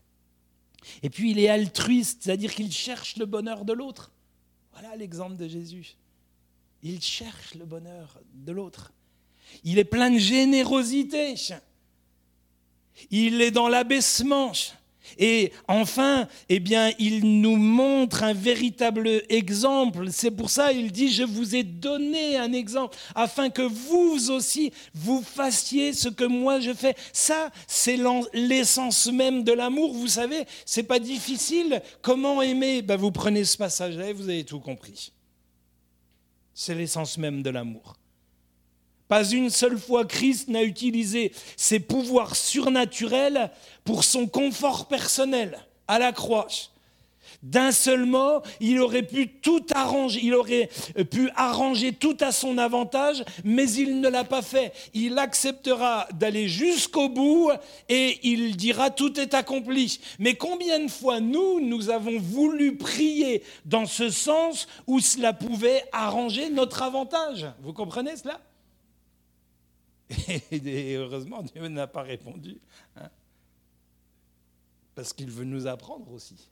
Et 1.04 1.10
puis 1.10 1.32
il 1.32 1.40
est 1.40 1.48
altruiste, 1.48 2.24
c'est-à-dire 2.24 2.54
qu'il 2.54 2.72
cherche 2.72 3.16
le 3.16 3.26
bonheur 3.26 3.64
de 3.64 3.72
l'autre. 3.72 4.12
Voilà 4.74 4.94
l'exemple 4.98 5.38
de 5.38 5.48
Jésus. 5.48 5.96
Il 6.84 7.02
cherche 7.02 7.56
le 7.56 7.64
bonheur 7.64 8.20
de 8.34 8.52
l'autre. 8.52 8.92
Il 9.64 9.80
est 9.80 9.86
plein 9.86 10.12
de 10.12 10.20
générosité. 10.20 11.36
Il 13.10 13.42
est 13.42 13.52
dans 13.52 13.70
l'abaissement. 13.70 14.52
Et 15.18 15.52
enfin, 15.68 16.28
eh 16.50 16.60
bien, 16.60 16.92
il 17.00 17.42
nous 17.42 17.56
montre 17.56 18.24
un 18.24 18.34
véritable 18.34 19.22
exemple. 19.30 20.08
C'est 20.12 20.32
pour 20.32 20.50
ça 20.50 20.72
il 20.72 20.92
dit, 20.92 21.12
je 21.12 21.24
vous 21.24 21.56
ai 21.56 21.64
donné 21.64 22.38
un 22.38 22.54
exemple, 22.54 22.98
afin 23.16 23.50
que 23.50 23.62
vous 23.62 24.32
aussi, 24.32 24.72
vous 24.94 25.22
fassiez 25.22 25.94
ce 25.94 26.10
que 26.10 26.24
moi 26.24 26.60
je 26.60 26.74
fais. 26.74 26.96
Ça, 27.14 27.52
c'est 27.68 27.98
l'essence 28.34 29.08
même 29.08 29.44
de 29.44 29.52
l'amour. 29.52 29.94
Vous 29.94 30.08
savez, 30.08 30.46
c'est 30.66 30.84
pas 30.84 31.00
difficile. 31.00 31.82
Comment 32.02 32.42
aimer? 32.42 32.82
Ben, 32.82 32.98
Vous 32.98 33.12
prenez 33.12 33.44
ce 33.44 33.58
passage-là 33.58 34.10
et 34.10 34.14
vous 34.14 34.30
avez 34.30 34.44
tout 34.44 34.60
compris. 34.60 35.12
C'est 36.54 36.76
l'essence 36.76 37.18
même 37.18 37.44
de 37.44 37.50
l'amour. 37.50 37.96
Pas 39.08 39.24
une 39.30 39.50
seule 39.50 39.78
fois 39.78 40.06
Christ 40.06 40.50
n'a 40.50 40.64
utilisé 40.64 41.32
ses 41.56 41.80
pouvoirs 41.80 42.36
surnaturels 42.36 43.52
pour 43.84 44.04
son 44.04 44.28
confort 44.28 44.88
personnel 44.88 45.60
à 45.88 46.00
la 46.00 46.12
croix. 46.12 46.48
D'un 47.44 47.72
seul 47.72 48.06
mot, 48.06 48.42
il 48.60 48.80
aurait 48.80 49.04
pu 49.04 49.28
tout 49.28 49.66
arranger, 49.74 50.22
il 50.24 50.34
aurait 50.34 50.70
pu 51.12 51.30
arranger 51.36 51.94
tout 51.94 52.18
à 52.20 52.32
son 52.32 52.58
avantage, 52.58 53.24
mais 53.44 53.70
il 53.72 54.02
ne 54.02 54.10
l'a 54.10 54.24
pas 54.24 54.42
fait. 54.42 54.74
Il 54.94 55.20
acceptera 55.20 56.08
d'aller 56.16 56.48
jusqu'au 56.48 57.10
bout 57.10 57.52
et 57.90 58.20
il 58.24 58.58
dira 58.58 58.90
tout 58.90 59.20
est 59.20 59.34
accompli. 59.34 60.00
Mais 60.20 60.34
combien 60.34 60.80
de 60.80 60.90
fois 60.90 61.20
nous, 61.20 61.60
nous 61.60 61.90
avons 61.90 62.18
voulu 62.20 62.76
prier 62.76 63.44
dans 63.66 63.86
ce 63.86 64.10
sens 64.10 64.68
où 64.88 65.00
cela 65.00 65.32
pouvait 65.32 65.84
arranger 65.92 66.50
notre 66.50 66.82
avantage? 66.82 67.46
Vous 67.62 67.74
comprenez 67.74 68.16
cela? 68.16 68.42
et 70.52 70.96
heureusement, 70.96 71.44
Dieu 71.44 71.68
n'a 71.68 71.88
pas 71.88 72.04
répondu. 72.04 72.60
Hein. 72.96 73.10
parce 74.96 75.14
qu'il 75.14 75.30
veut 75.30 75.46
nous 75.46 75.68
apprendre 75.68 76.12
aussi. 76.12 76.50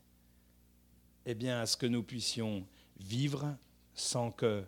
Eh 1.25 1.33
bien, 1.33 1.61
à 1.61 1.65
ce 1.65 1.77
que 1.77 1.85
nous 1.85 2.03
puissions 2.03 2.65
vivre 2.99 3.55
sans 3.93 4.31
que, 4.31 4.63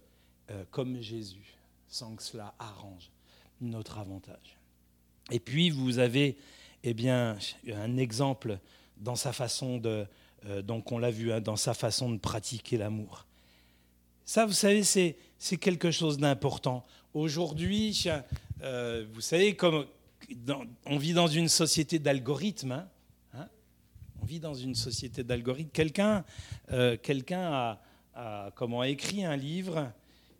euh, 0.49 0.63
comme 0.71 0.99
Jésus, 1.01 1.57
sans 1.87 2.15
que 2.15 2.23
cela 2.23 2.55
arrange 2.57 3.11
notre 3.61 3.99
avantage. 3.99 4.57
Et 5.29 5.39
puis, 5.39 5.69
vous 5.69 5.99
avez, 5.99 6.37
eh 6.83 6.93
bien, 6.93 7.37
un 7.71 7.97
exemple 7.97 8.59
dans 8.97 9.15
sa 9.15 9.33
façon 9.33 9.77
de, 9.77 10.07
euh, 10.45 10.61
donc 10.61 10.91
on 10.91 10.97
l'a 10.97 11.11
vu, 11.11 11.31
hein, 11.31 11.41
dans 11.41 11.55
sa 11.55 11.73
façon 11.73 12.11
de 12.11 12.17
pratiquer 12.17 12.77
l'amour. 12.77 13.25
Ça, 14.25 14.45
vous 14.45 14.53
savez, 14.53 14.83
c'est 14.83 15.57
quelque 15.57 15.91
chose 15.91 16.17
d'important. 16.17 16.85
Aujourd'hui, 17.13 17.93
euh, 18.63 19.05
vous 19.13 19.21
savez, 19.21 19.55
comme 19.55 19.85
on 20.85 20.97
vit 20.97 21.13
dans 21.13 21.27
une 21.27 21.47
société 21.47 21.99
d'algorithmes, 21.99 22.71
hein, 22.71 22.87
hein, 23.33 23.47
on 24.21 24.25
vit 24.25 24.39
dans 24.39 24.55
une 24.55 24.75
société 24.75 25.23
d'algorithmes. 25.23 25.69
Quelqu'un 25.71 26.25
euh, 26.71 26.97
a, 28.15 28.51
comment, 28.55 28.83
écrit 28.83 29.23
un 29.23 29.35
livre 29.35 29.91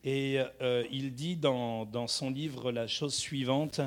et 0.03 0.39
euh, 0.61 0.83
il 0.91 1.13
dit 1.13 1.35
dans, 1.35 1.85
dans, 1.85 2.07
son 2.07 2.31
livre 2.31 2.71
la 2.71 2.87
chose 2.87 3.13
suivante. 3.13 3.81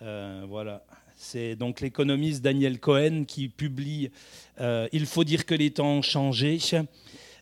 voilà. 0.00 0.84
C'est 1.18 1.56
donc 1.56 1.80
l'économiste 1.80 2.42
Daniel 2.42 2.78
Cohen 2.78 3.24
qui 3.26 3.48
publie 3.48 4.10
Il 4.60 5.06
faut 5.06 5.24
dire 5.24 5.46
que 5.46 5.54
les 5.54 5.70
temps 5.70 5.98
ont 5.98 6.02
changé. 6.02 6.58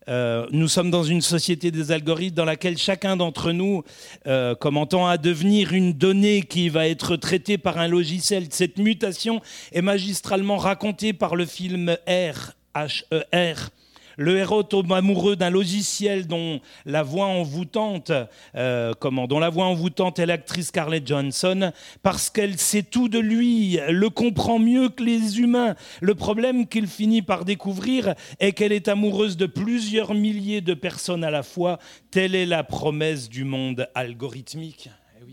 Euh, 0.08 0.46
nous 0.50 0.68
sommes 0.68 0.90
dans 0.90 1.04
une 1.04 1.20
société 1.20 1.70
des 1.70 1.92
algorithmes 1.92 2.36
dans 2.36 2.44
laquelle 2.44 2.76
chacun 2.76 3.16
d'entre 3.16 3.52
nous, 3.52 3.82
euh, 4.26 4.54
commentant 4.54 5.06
à 5.06 5.16
devenir 5.16 5.72
une 5.72 5.92
donnée 5.92 6.42
qui 6.42 6.68
va 6.68 6.88
être 6.88 7.16
traitée 7.16 7.58
par 7.58 7.78
un 7.78 7.88
logiciel, 7.88 8.46
cette 8.50 8.78
mutation 8.78 9.40
est 9.72 9.82
magistralement 9.82 10.56
racontée 10.56 11.12
par 11.12 11.36
le 11.36 11.46
film 11.46 11.96
R, 12.06 12.52
H-E-R, 12.74 13.70
le 14.16 14.38
héros 14.38 14.62
tombe 14.62 14.92
amoureux 14.92 15.36
d'un 15.36 15.50
logiciel 15.50 16.26
dont 16.26 16.60
la 16.84 17.02
voix 17.02 17.26
envoûtante, 17.26 18.12
euh, 18.54 18.92
comment, 18.98 19.26
dont 19.26 19.38
la 19.38 19.50
voix 19.50 19.66
envoûtante 19.66 20.18
est 20.18 20.26
l'actrice 20.26 20.68
Scarlett 20.68 21.06
Johansson, 21.06 21.72
parce 22.02 22.30
qu'elle 22.30 22.58
sait 22.58 22.82
tout 22.82 23.08
de 23.08 23.18
lui, 23.18 23.78
le 23.88 24.10
comprend 24.10 24.58
mieux 24.58 24.88
que 24.88 25.02
les 25.02 25.40
humains. 25.40 25.74
Le 26.00 26.14
problème 26.14 26.66
qu'il 26.66 26.86
finit 26.86 27.22
par 27.22 27.44
découvrir 27.44 28.14
est 28.40 28.52
qu'elle 28.52 28.72
est 28.72 28.88
amoureuse 28.88 29.36
de 29.36 29.46
plusieurs 29.46 30.14
milliers 30.14 30.60
de 30.60 30.74
personnes 30.74 31.24
à 31.24 31.30
la 31.30 31.42
fois. 31.42 31.78
Telle 32.10 32.34
est 32.34 32.46
la 32.46 32.64
promesse 32.64 33.28
du 33.28 33.44
monde 33.44 33.88
algorithmique. 33.94 34.90
Eh. 35.20 35.24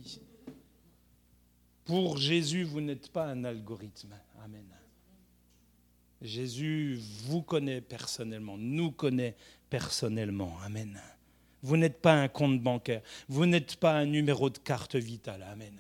Pour 1.86 2.18
Jésus, 2.18 2.64
vous 2.64 2.82
n'êtes 2.82 3.12
pas 3.12 3.26
un 3.26 3.44
algorithme. 3.44 4.16
Amen. 4.44 4.71
Jésus 6.22 7.00
vous 7.26 7.42
connaît 7.42 7.82
personnellement, 7.82 8.58
nous 8.58 8.92
connaît 8.92 9.36
personnellement. 9.70 10.58
Amen. 10.64 11.00
Vous 11.64 11.78
n'êtes 11.78 12.02
pas 12.02 12.14
un 12.14 12.28
compte 12.28 12.62
bancaire. 12.62 13.02
Vous 13.28 13.46
n'êtes 13.46 13.76
pas 13.76 13.94
un 13.94 14.06
numéro 14.06 14.50
de 14.50 14.58
carte 14.58 14.96
vitale. 14.96 15.46
Amen. 15.52 15.80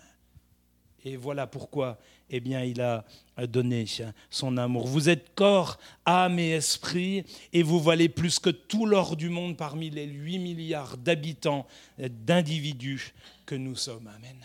Et 1.04 1.16
voilà 1.16 1.48
pourquoi 1.48 2.00
eh 2.30 2.40
bien, 2.40 2.64
il 2.64 2.80
a 2.80 3.04
donné 3.48 3.86
son 4.30 4.56
amour. 4.58 4.88
Vous 4.88 5.10
êtes 5.10 5.36
corps, 5.36 5.78
âme 6.06 6.40
et 6.40 6.52
esprit, 6.52 7.26
et 7.52 7.62
vous 7.62 7.80
valez 7.80 8.08
plus 8.08 8.40
que 8.40 8.50
tout 8.50 8.86
l'or 8.86 9.18
du 9.18 9.30
monde 9.30 9.58
parmi 9.58 9.90
les 9.90 10.06
8 10.06 10.40
milliards 10.40 10.98
d'habitants, 10.98 11.68
d'individus 11.98 13.14
que 13.46 13.56
nous 13.56 13.76
sommes. 13.76 14.08
Amen. 14.08 14.38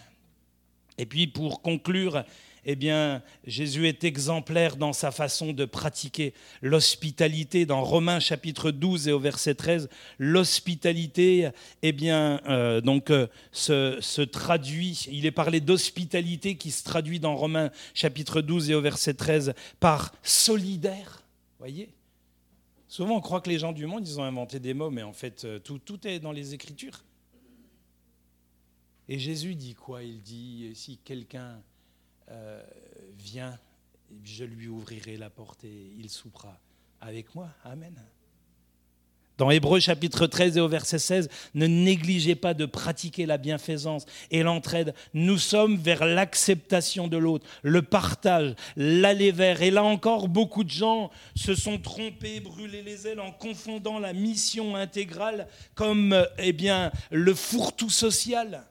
Et 0.98 1.06
puis, 1.06 1.26
pour 1.28 1.62
conclure, 1.62 2.24
eh 2.68 2.74
bien, 2.74 3.22
Jésus 3.46 3.86
est 3.86 4.02
exemplaire 4.02 4.76
dans 4.76 4.92
sa 4.92 5.12
façon 5.12 5.52
de 5.52 5.64
pratiquer 5.64 6.34
l'hospitalité. 6.62 7.64
Dans 7.64 7.84
Romains 7.84 8.18
chapitre 8.18 8.72
12 8.72 9.06
et 9.06 9.12
au 9.12 9.20
verset 9.20 9.54
13, 9.54 9.88
l'hospitalité, 10.18 11.50
eh 11.82 11.92
bien, 11.92 12.40
euh, 12.46 12.80
donc, 12.80 13.10
euh, 13.10 13.28
se, 13.52 13.98
se, 14.00 14.20
traduit, 14.20 15.06
il 15.12 15.26
est 15.26 15.30
parlé 15.30 15.60
d'hospitalité 15.60 16.56
qui 16.56 16.72
se 16.72 16.82
traduit 16.82 17.20
dans 17.20 17.36
Romains 17.36 17.70
chapitre 17.94 18.40
12 18.40 18.70
et 18.70 18.74
au 18.74 18.80
verset 18.80 19.14
13 19.14 19.54
par 19.78 20.12
solidaire. 20.24 21.22
Voyez? 21.60 21.90
Souvent, 22.88 23.16
on 23.16 23.20
croit 23.20 23.40
que 23.40 23.48
les 23.48 23.60
gens 23.60 23.72
du 23.72 23.86
monde, 23.86 24.08
ils 24.08 24.18
ont 24.18 24.24
inventé 24.24 24.58
des 24.58 24.74
mots, 24.74 24.90
mais 24.90 25.04
en 25.04 25.12
fait, 25.12 25.44
euh, 25.44 25.60
tout, 25.60 25.78
tout 25.78 26.04
est 26.04 26.18
dans 26.18 26.32
les 26.32 26.52
Écritures. 26.52 27.04
Et 29.08 29.20
Jésus 29.20 29.54
dit 29.54 29.74
quoi? 29.74 30.02
Il 30.02 30.20
dit, 30.20 30.72
si 30.74 30.98
quelqu'un 30.98 31.62
euh, 32.30 32.62
viens, 33.18 33.58
je 34.24 34.44
lui 34.44 34.68
ouvrirai 34.68 35.16
la 35.16 35.30
porte 35.30 35.64
et 35.64 35.92
il 35.98 36.10
soupera 36.10 36.58
avec 37.00 37.34
moi. 37.34 37.48
Amen. 37.64 37.94
Dans 39.38 39.50
Hébreu 39.50 39.80
chapitre 39.80 40.26
13 40.26 40.56
et 40.56 40.60
au 40.60 40.68
verset 40.68 40.98
16, 40.98 41.28
ne 41.54 41.66
négligez 41.66 42.34
pas 42.34 42.54
de 42.54 42.64
pratiquer 42.64 43.26
la 43.26 43.36
bienfaisance 43.36 44.06
et 44.30 44.42
l'entraide. 44.42 44.94
Nous 45.12 45.36
sommes 45.36 45.76
vers 45.76 46.06
l'acceptation 46.06 47.06
de 47.06 47.18
l'autre, 47.18 47.46
le 47.62 47.82
partage, 47.82 48.54
l'aller 48.76 49.32
vers. 49.32 49.60
Et 49.60 49.70
là 49.70 49.84
encore, 49.84 50.28
beaucoup 50.28 50.64
de 50.64 50.70
gens 50.70 51.10
se 51.34 51.54
sont 51.54 51.78
trompés, 51.78 52.40
brûlés 52.40 52.82
les 52.82 53.08
ailes 53.08 53.20
en 53.20 53.30
confondant 53.30 53.98
la 53.98 54.14
mission 54.14 54.74
intégrale 54.74 55.48
comme 55.74 56.26
eh 56.38 56.54
bien, 56.54 56.90
le 57.10 57.34
fourre-tout 57.34 57.90
social. 57.90 58.64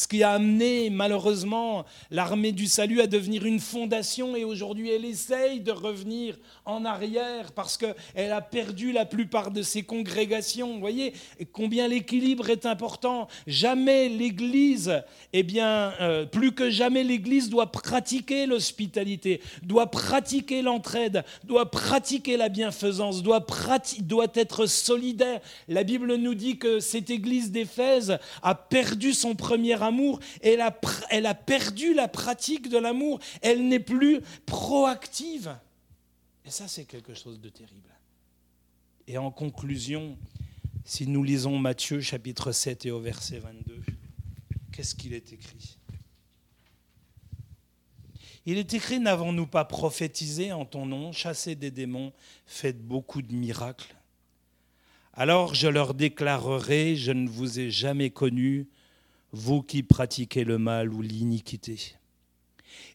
Ce 0.00 0.08
qui 0.08 0.22
a 0.22 0.30
amené 0.30 0.88
malheureusement 0.88 1.84
l'armée 2.10 2.52
du 2.52 2.64
salut 2.64 3.02
à 3.02 3.06
devenir 3.06 3.44
une 3.44 3.60
fondation 3.60 4.34
et 4.34 4.44
aujourd'hui 4.44 4.88
elle 4.88 5.04
essaye 5.04 5.60
de 5.60 5.72
revenir 5.72 6.38
en 6.64 6.86
arrière 6.86 7.52
parce 7.52 7.76
qu'elle 7.76 8.32
a 8.32 8.40
perdu 8.40 8.92
la 8.92 9.04
plupart 9.04 9.50
de 9.50 9.60
ses 9.60 9.82
congrégations. 9.82 10.72
Vous 10.72 10.80
voyez 10.80 11.12
combien 11.52 11.86
l'équilibre 11.86 12.48
est 12.48 12.64
important. 12.64 13.28
Jamais 13.46 14.08
l'Église, 14.08 15.02
eh 15.34 15.42
bien, 15.42 15.92
euh, 16.00 16.24
plus 16.24 16.52
que 16.52 16.70
jamais 16.70 17.04
l'Église 17.04 17.50
doit 17.50 17.70
pratiquer 17.70 18.46
l'hospitalité, 18.46 19.42
doit 19.62 19.90
pratiquer 19.90 20.62
l'entraide, 20.62 21.24
doit 21.44 21.70
pratiquer 21.70 22.38
la 22.38 22.48
bienfaisance, 22.48 23.22
doit, 23.22 23.44
doit 23.98 24.32
être 24.32 24.64
solidaire. 24.64 25.40
La 25.68 25.84
Bible 25.84 26.14
nous 26.14 26.34
dit 26.34 26.56
que 26.56 26.80
cette 26.80 27.10
Église 27.10 27.50
d'Éphèse 27.50 28.16
a 28.42 28.54
perdu 28.54 29.12
son 29.12 29.34
premier 29.34 29.74
amour, 29.74 29.89
elle 30.40 30.60
a, 30.60 31.34
perdu 31.34 31.94
la 31.94 32.08
pratique 32.08 32.68
de 32.68 32.78
l'amour, 32.78 33.20
elle 33.42 33.68
n'est 33.68 33.80
plus 33.80 34.20
proactive. 34.46 35.56
Et 36.44 36.50
ça, 36.50 36.68
c'est 36.68 36.84
quelque 36.84 37.14
chose 37.14 37.40
de 37.40 37.48
terrible. 37.48 37.88
Et 39.06 39.18
en 39.18 39.30
conclusion, 39.30 40.16
si 40.84 41.06
nous 41.06 41.22
lisons 41.22 41.58
Matthieu 41.58 42.00
chapitre 42.00 42.52
7 42.52 42.86
et 42.86 42.90
au 42.90 43.00
verset 43.00 43.38
22, 43.38 43.80
qu'est-ce 44.72 44.94
qu'il 44.94 45.12
est 45.12 45.32
écrit? 45.32 45.76
Il 48.46 48.56
est 48.56 48.72
écrit, 48.72 49.00
n'avons-nous 49.00 49.46
pas 49.46 49.64
prophétisé 49.64 50.52
en 50.52 50.64
ton 50.64 50.86
nom, 50.86 51.12
chassé 51.12 51.54
des 51.54 51.70
démons, 51.70 52.12
fait 52.46 52.72
beaucoup 52.72 53.20
de 53.20 53.34
miracles? 53.34 53.94
Alors 55.12 55.54
je 55.54 55.68
leur 55.68 55.92
déclarerai, 55.92 56.96
je 56.96 57.12
ne 57.12 57.28
vous 57.28 57.60
ai 57.60 57.70
jamais 57.70 58.10
connus, 58.10 58.68
vous 59.32 59.62
qui 59.62 59.82
pratiquez 59.82 60.44
le 60.44 60.58
mal 60.58 60.92
ou 60.92 61.02
l'iniquité. 61.02 61.96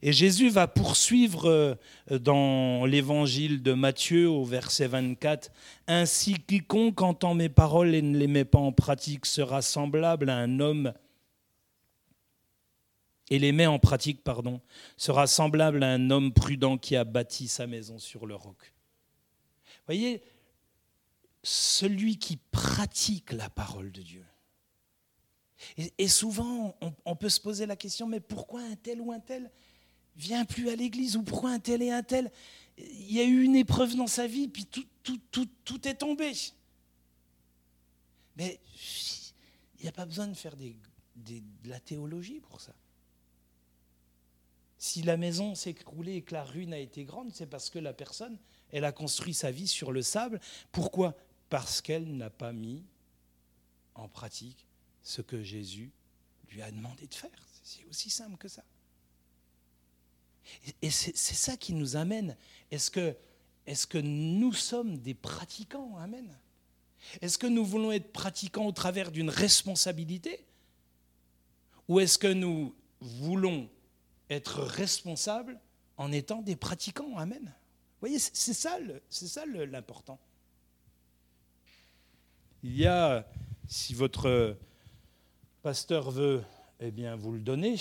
Et 0.02 0.14
Jésus 0.14 0.50
va 0.50 0.68
poursuivre 0.68 1.50
euh, 1.50 1.76
dans 2.10 2.86
l'évangile 2.86 3.62
de 3.62 3.74
Matthieu 3.74 4.30
au 4.30 4.44
verset 4.44 4.88
24, 4.88 5.52
Ainsi 5.88 6.36
quiconque 6.36 7.02
entend 7.02 7.34
mes 7.34 7.50
paroles 7.50 7.94
et 7.96 8.02
ne 8.02 8.18
les 8.18 8.28
met 8.28 8.46
pas 8.46 8.60
en 8.60 8.72
pratique 8.72 9.26
sera 9.26 9.62
semblable 9.62 10.30
à 10.30 10.38
un 10.38 10.60
homme 10.60 10.94
et 13.30 13.40
les 13.40 13.52
met 13.52 13.66
en 13.66 13.80
pratique, 13.80 14.24
pardon, 14.24 14.62
sera 14.98 15.28
semblable 15.28 15.84
à 15.84 15.92
un 15.92 16.12
homme 16.12 16.32
prudent 16.32 16.78
qui 16.78 16.96
a 16.96 17.04
bâti 17.04 17.48
sa 17.48 17.66
maison 17.66 17.98
sur 17.98 18.28
le 18.28 18.36
roc. 18.36 18.74
Voyez, 19.88 20.22
celui 21.42 22.18
qui 22.18 22.38
pratique 22.38 23.32
la 23.32 23.50
parole 23.50 23.92
de 23.92 24.02
Dieu, 24.02 24.26
et, 25.98 26.08
souvent, 26.08 26.76
on, 27.06 27.16
peut 27.16 27.30
se 27.30 27.40
poser 27.40 27.66
la 27.66 27.76
question, 27.76 28.08
mais 28.08 28.20
pourquoi 28.20 28.62
un 28.62 28.76
tel 28.76 29.02
ou 29.02 29.12
un 29.12 29.20
tel 29.20 29.52
vient 30.16 30.46
plus 30.46 30.70
à 30.70 30.76
l'église 30.76 31.16
Ou 31.16 31.24
pourquoi 31.24 31.52
un 31.52 31.60
tel 31.60 31.82
et 31.82 31.92
un 31.92 32.04
tel? 32.04 32.32
Il 32.78 33.12
y 33.12 33.20
a 33.20 33.24
eu 33.24 33.44
une 33.44 33.56
épreuve 33.56 33.96
dans 33.96 34.08
sa 34.08 34.28
vie, 34.28 34.48
puis 34.48 34.66
tout, 34.66 34.86
tout, 35.04 35.20
tout, 35.32 35.48
tout 35.64 35.88
est 35.88 35.96
tombé. 35.96 36.34
Mais 38.38 38.60
il 39.80 39.84
n'y 39.84 39.88
a 39.88 39.94
pas 39.94 40.06
besoin 40.06 40.28
de 40.28 40.34
faire 40.34 40.56
de 40.56 41.42
la 41.66 41.80
théologie 41.80 42.40
pour 42.42 42.62
ça. 42.62 42.74
Si 44.78 45.02
la 45.02 45.18
maison 45.18 45.56
s'est 45.56 45.72
écroulée 45.72 46.18
et 46.18 46.22
que 46.22 46.34
la 46.34 46.44
ruine 46.44 46.74
a 46.74 46.80
été 46.80 47.06
grande, 47.06 47.34
c'est 47.34 47.48
parce 47.48 47.70
que 47.70 47.80
la 47.80 47.94
personne, 47.94 48.38
elle 48.72 48.86
a 48.86 48.92
construit 48.92 49.34
sa 49.34 49.50
vie 49.50 49.68
sur 49.68 49.92
le 49.92 50.02
sable. 50.02 50.40
Pourquoi? 50.72 51.16
Parce 51.50 51.82
qu'elle 51.82 52.18
n'a 52.18 52.30
pas 52.30 52.52
mis 52.52 52.84
en 53.96 54.08
pratique 54.08 54.65
ce 55.06 55.22
que 55.22 55.44
Jésus 55.44 55.92
lui 56.50 56.62
a 56.62 56.72
demandé 56.72 57.08
de 57.08 57.14
faire. 57.14 57.30
C'est 57.64 57.86
aussi 57.86 58.10
simple 58.10 58.38
que 58.38 58.48
ça. 58.48 58.64
Et 60.82 60.90
c'est 60.90 61.16
ça 61.16 61.56
qui 61.56 61.74
nous 61.74 61.96
amène. 61.96 62.36
Est-ce 62.72 62.92
que, 62.92 63.16
est 63.66 63.86
que 63.86 64.00
nous 64.00 64.52
sommes 64.52 64.98
des 64.98 65.14
pratiquants? 65.14 65.96
Amen. 65.98 66.28
Est-ce 67.22 67.38
que 67.38 67.48
nous 67.48 67.64
voulons 67.64 67.92
être 67.92 68.12
pratiquants 68.12 68.66
au 68.66 68.72
travers 68.72 69.12
d'une 69.12 69.30
responsabilité? 69.30 70.44
Ou 71.88 72.00
est-ce 72.00 72.18
que 72.18 72.32
nous 72.32 72.76
voulons 73.00 73.70
être 74.30 74.62
responsables 74.62 75.60
en 75.98 76.12
étant 76.12 76.42
des 76.42 76.56
pratiquants? 76.56 77.16
Amen. 77.18 77.44
Vous 77.44 78.00
voyez, 78.08 78.18
c'est 78.20 78.54
ça 78.54 78.80
l'important. 79.46 80.20
Il 82.64 82.76
y 82.76 82.88
a, 82.88 83.28
si 83.68 83.94
votre 83.94 84.58
pasteur 85.66 86.12
veut, 86.12 86.44
eh 86.80 86.92
bien, 86.92 87.16
vous 87.16 87.32
le 87.32 87.40
donner. 87.40 87.78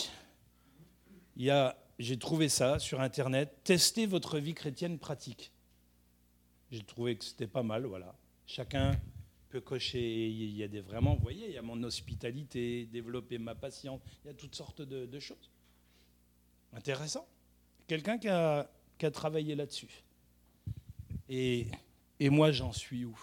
Il 1.36 1.42
y 1.42 1.50
a, 1.50 1.76
j'ai 1.98 2.18
trouvé 2.18 2.48
ça 2.48 2.78
sur 2.78 3.02
Internet, 3.02 3.58
testez 3.62 4.06
votre 4.06 4.38
vie 4.38 4.54
chrétienne 4.54 4.98
pratique. 4.98 5.52
J'ai 6.70 6.82
trouvé 6.82 7.14
que 7.14 7.26
c'était 7.26 7.46
pas 7.46 7.62
mal, 7.62 7.84
voilà. 7.84 8.14
Chacun 8.46 8.98
peut 9.50 9.60
cocher, 9.60 10.28
il 10.30 10.56
y 10.56 10.62
a 10.62 10.68
des 10.68 10.80
vraiment, 10.80 11.14
vous 11.14 11.20
voyez, 11.20 11.48
il 11.48 11.52
y 11.52 11.58
a 11.58 11.62
mon 11.62 11.82
hospitalité, 11.82 12.86
développer 12.86 13.36
ma 13.36 13.54
patience, 13.54 14.00
il 14.24 14.28
y 14.28 14.30
a 14.30 14.34
toutes 14.34 14.54
sortes 14.54 14.80
de, 14.80 15.20
choses. 15.20 15.50
Intéressant. 16.72 17.28
Quelqu'un 17.86 18.16
qui 18.16 18.30
a, 18.30 18.66
qui 18.96 19.04
a 19.04 19.10
travaillé 19.10 19.54
là-dessus. 19.54 20.02
Et, 21.28 21.66
et 22.18 22.30
moi, 22.30 22.50
j'en 22.50 22.72
suis 22.72 23.04
où? 23.04 23.20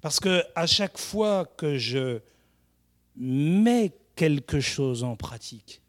Parce 0.00 0.18
que 0.18 0.42
à 0.54 0.66
chaque 0.66 0.96
fois 0.96 1.44
que 1.44 1.76
je 1.76 2.22
mets 3.16 3.92
quelque 4.14 4.60
chose 4.60 5.04
en 5.04 5.16
pratique. 5.16 5.82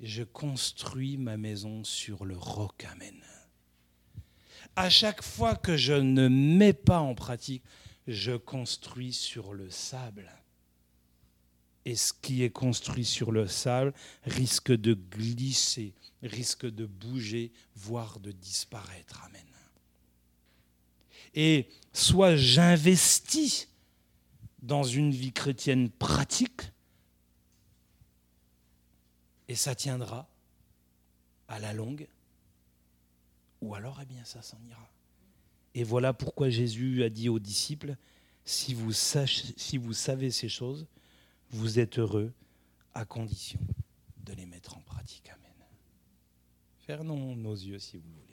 Je 0.00 0.22
construis 0.22 1.16
ma 1.16 1.36
maison 1.36 1.84
sur 1.84 2.24
le 2.24 2.36
roc. 2.36 2.86
Amen. 2.92 3.14
À 4.76 4.88
chaque 4.88 5.22
fois 5.22 5.56
que 5.56 5.76
je 5.76 5.92
ne 5.92 6.28
mets 6.28 6.72
pas 6.72 7.00
en 7.00 7.14
pratique, 7.14 7.62
je 8.06 8.32
construis 8.32 9.12
sur 9.12 9.52
le 9.52 9.68
sable. 9.70 10.30
Et 11.84 11.96
ce 11.96 12.12
qui 12.12 12.42
est 12.42 12.50
construit 12.50 13.04
sur 13.04 13.32
le 13.32 13.46
sable 13.46 13.92
risque 14.24 14.72
de 14.72 14.94
glisser, 14.94 15.94
risque 16.22 16.66
de 16.66 16.86
bouger, 16.86 17.52
voire 17.74 18.20
de 18.20 18.32
disparaître. 18.32 19.22
Amen. 19.24 19.44
Et 21.34 21.68
soit 21.92 22.36
j'investis 22.36 23.68
dans 24.62 24.82
une 24.82 25.10
vie 25.10 25.32
chrétienne 25.32 25.90
pratique, 25.90 26.72
et 29.48 29.54
ça 29.54 29.74
tiendra 29.74 30.28
à 31.48 31.58
la 31.58 31.72
longue, 31.72 32.06
ou 33.60 33.74
alors, 33.74 33.98
eh 34.02 34.06
bien, 34.06 34.24
ça 34.24 34.42
s'en 34.42 34.58
ira. 34.68 34.90
Et 35.74 35.84
voilà 35.84 36.12
pourquoi 36.12 36.50
Jésus 36.50 37.02
a 37.02 37.10
dit 37.10 37.28
aux 37.28 37.38
disciples, 37.38 37.96
si 38.44 38.74
vous, 38.74 38.92
savez 38.92 40.30
ces 40.30 40.48
choses, 40.48 40.86
vous 41.50 41.78
êtes 41.78 41.98
heureux 41.98 42.32
à 42.94 43.04
condition 43.04 43.60
de 44.24 44.32
les 44.32 44.46
mettre 44.46 44.76
en 44.76 44.80
pratique. 44.80 45.28
Amen. 45.28 45.52
Fermons 46.86 47.36
nos 47.36 47.54
yeux 47.54 47.78
si 47.78 47.96
vous 47.96 48.10
voulez. 48.20 48.29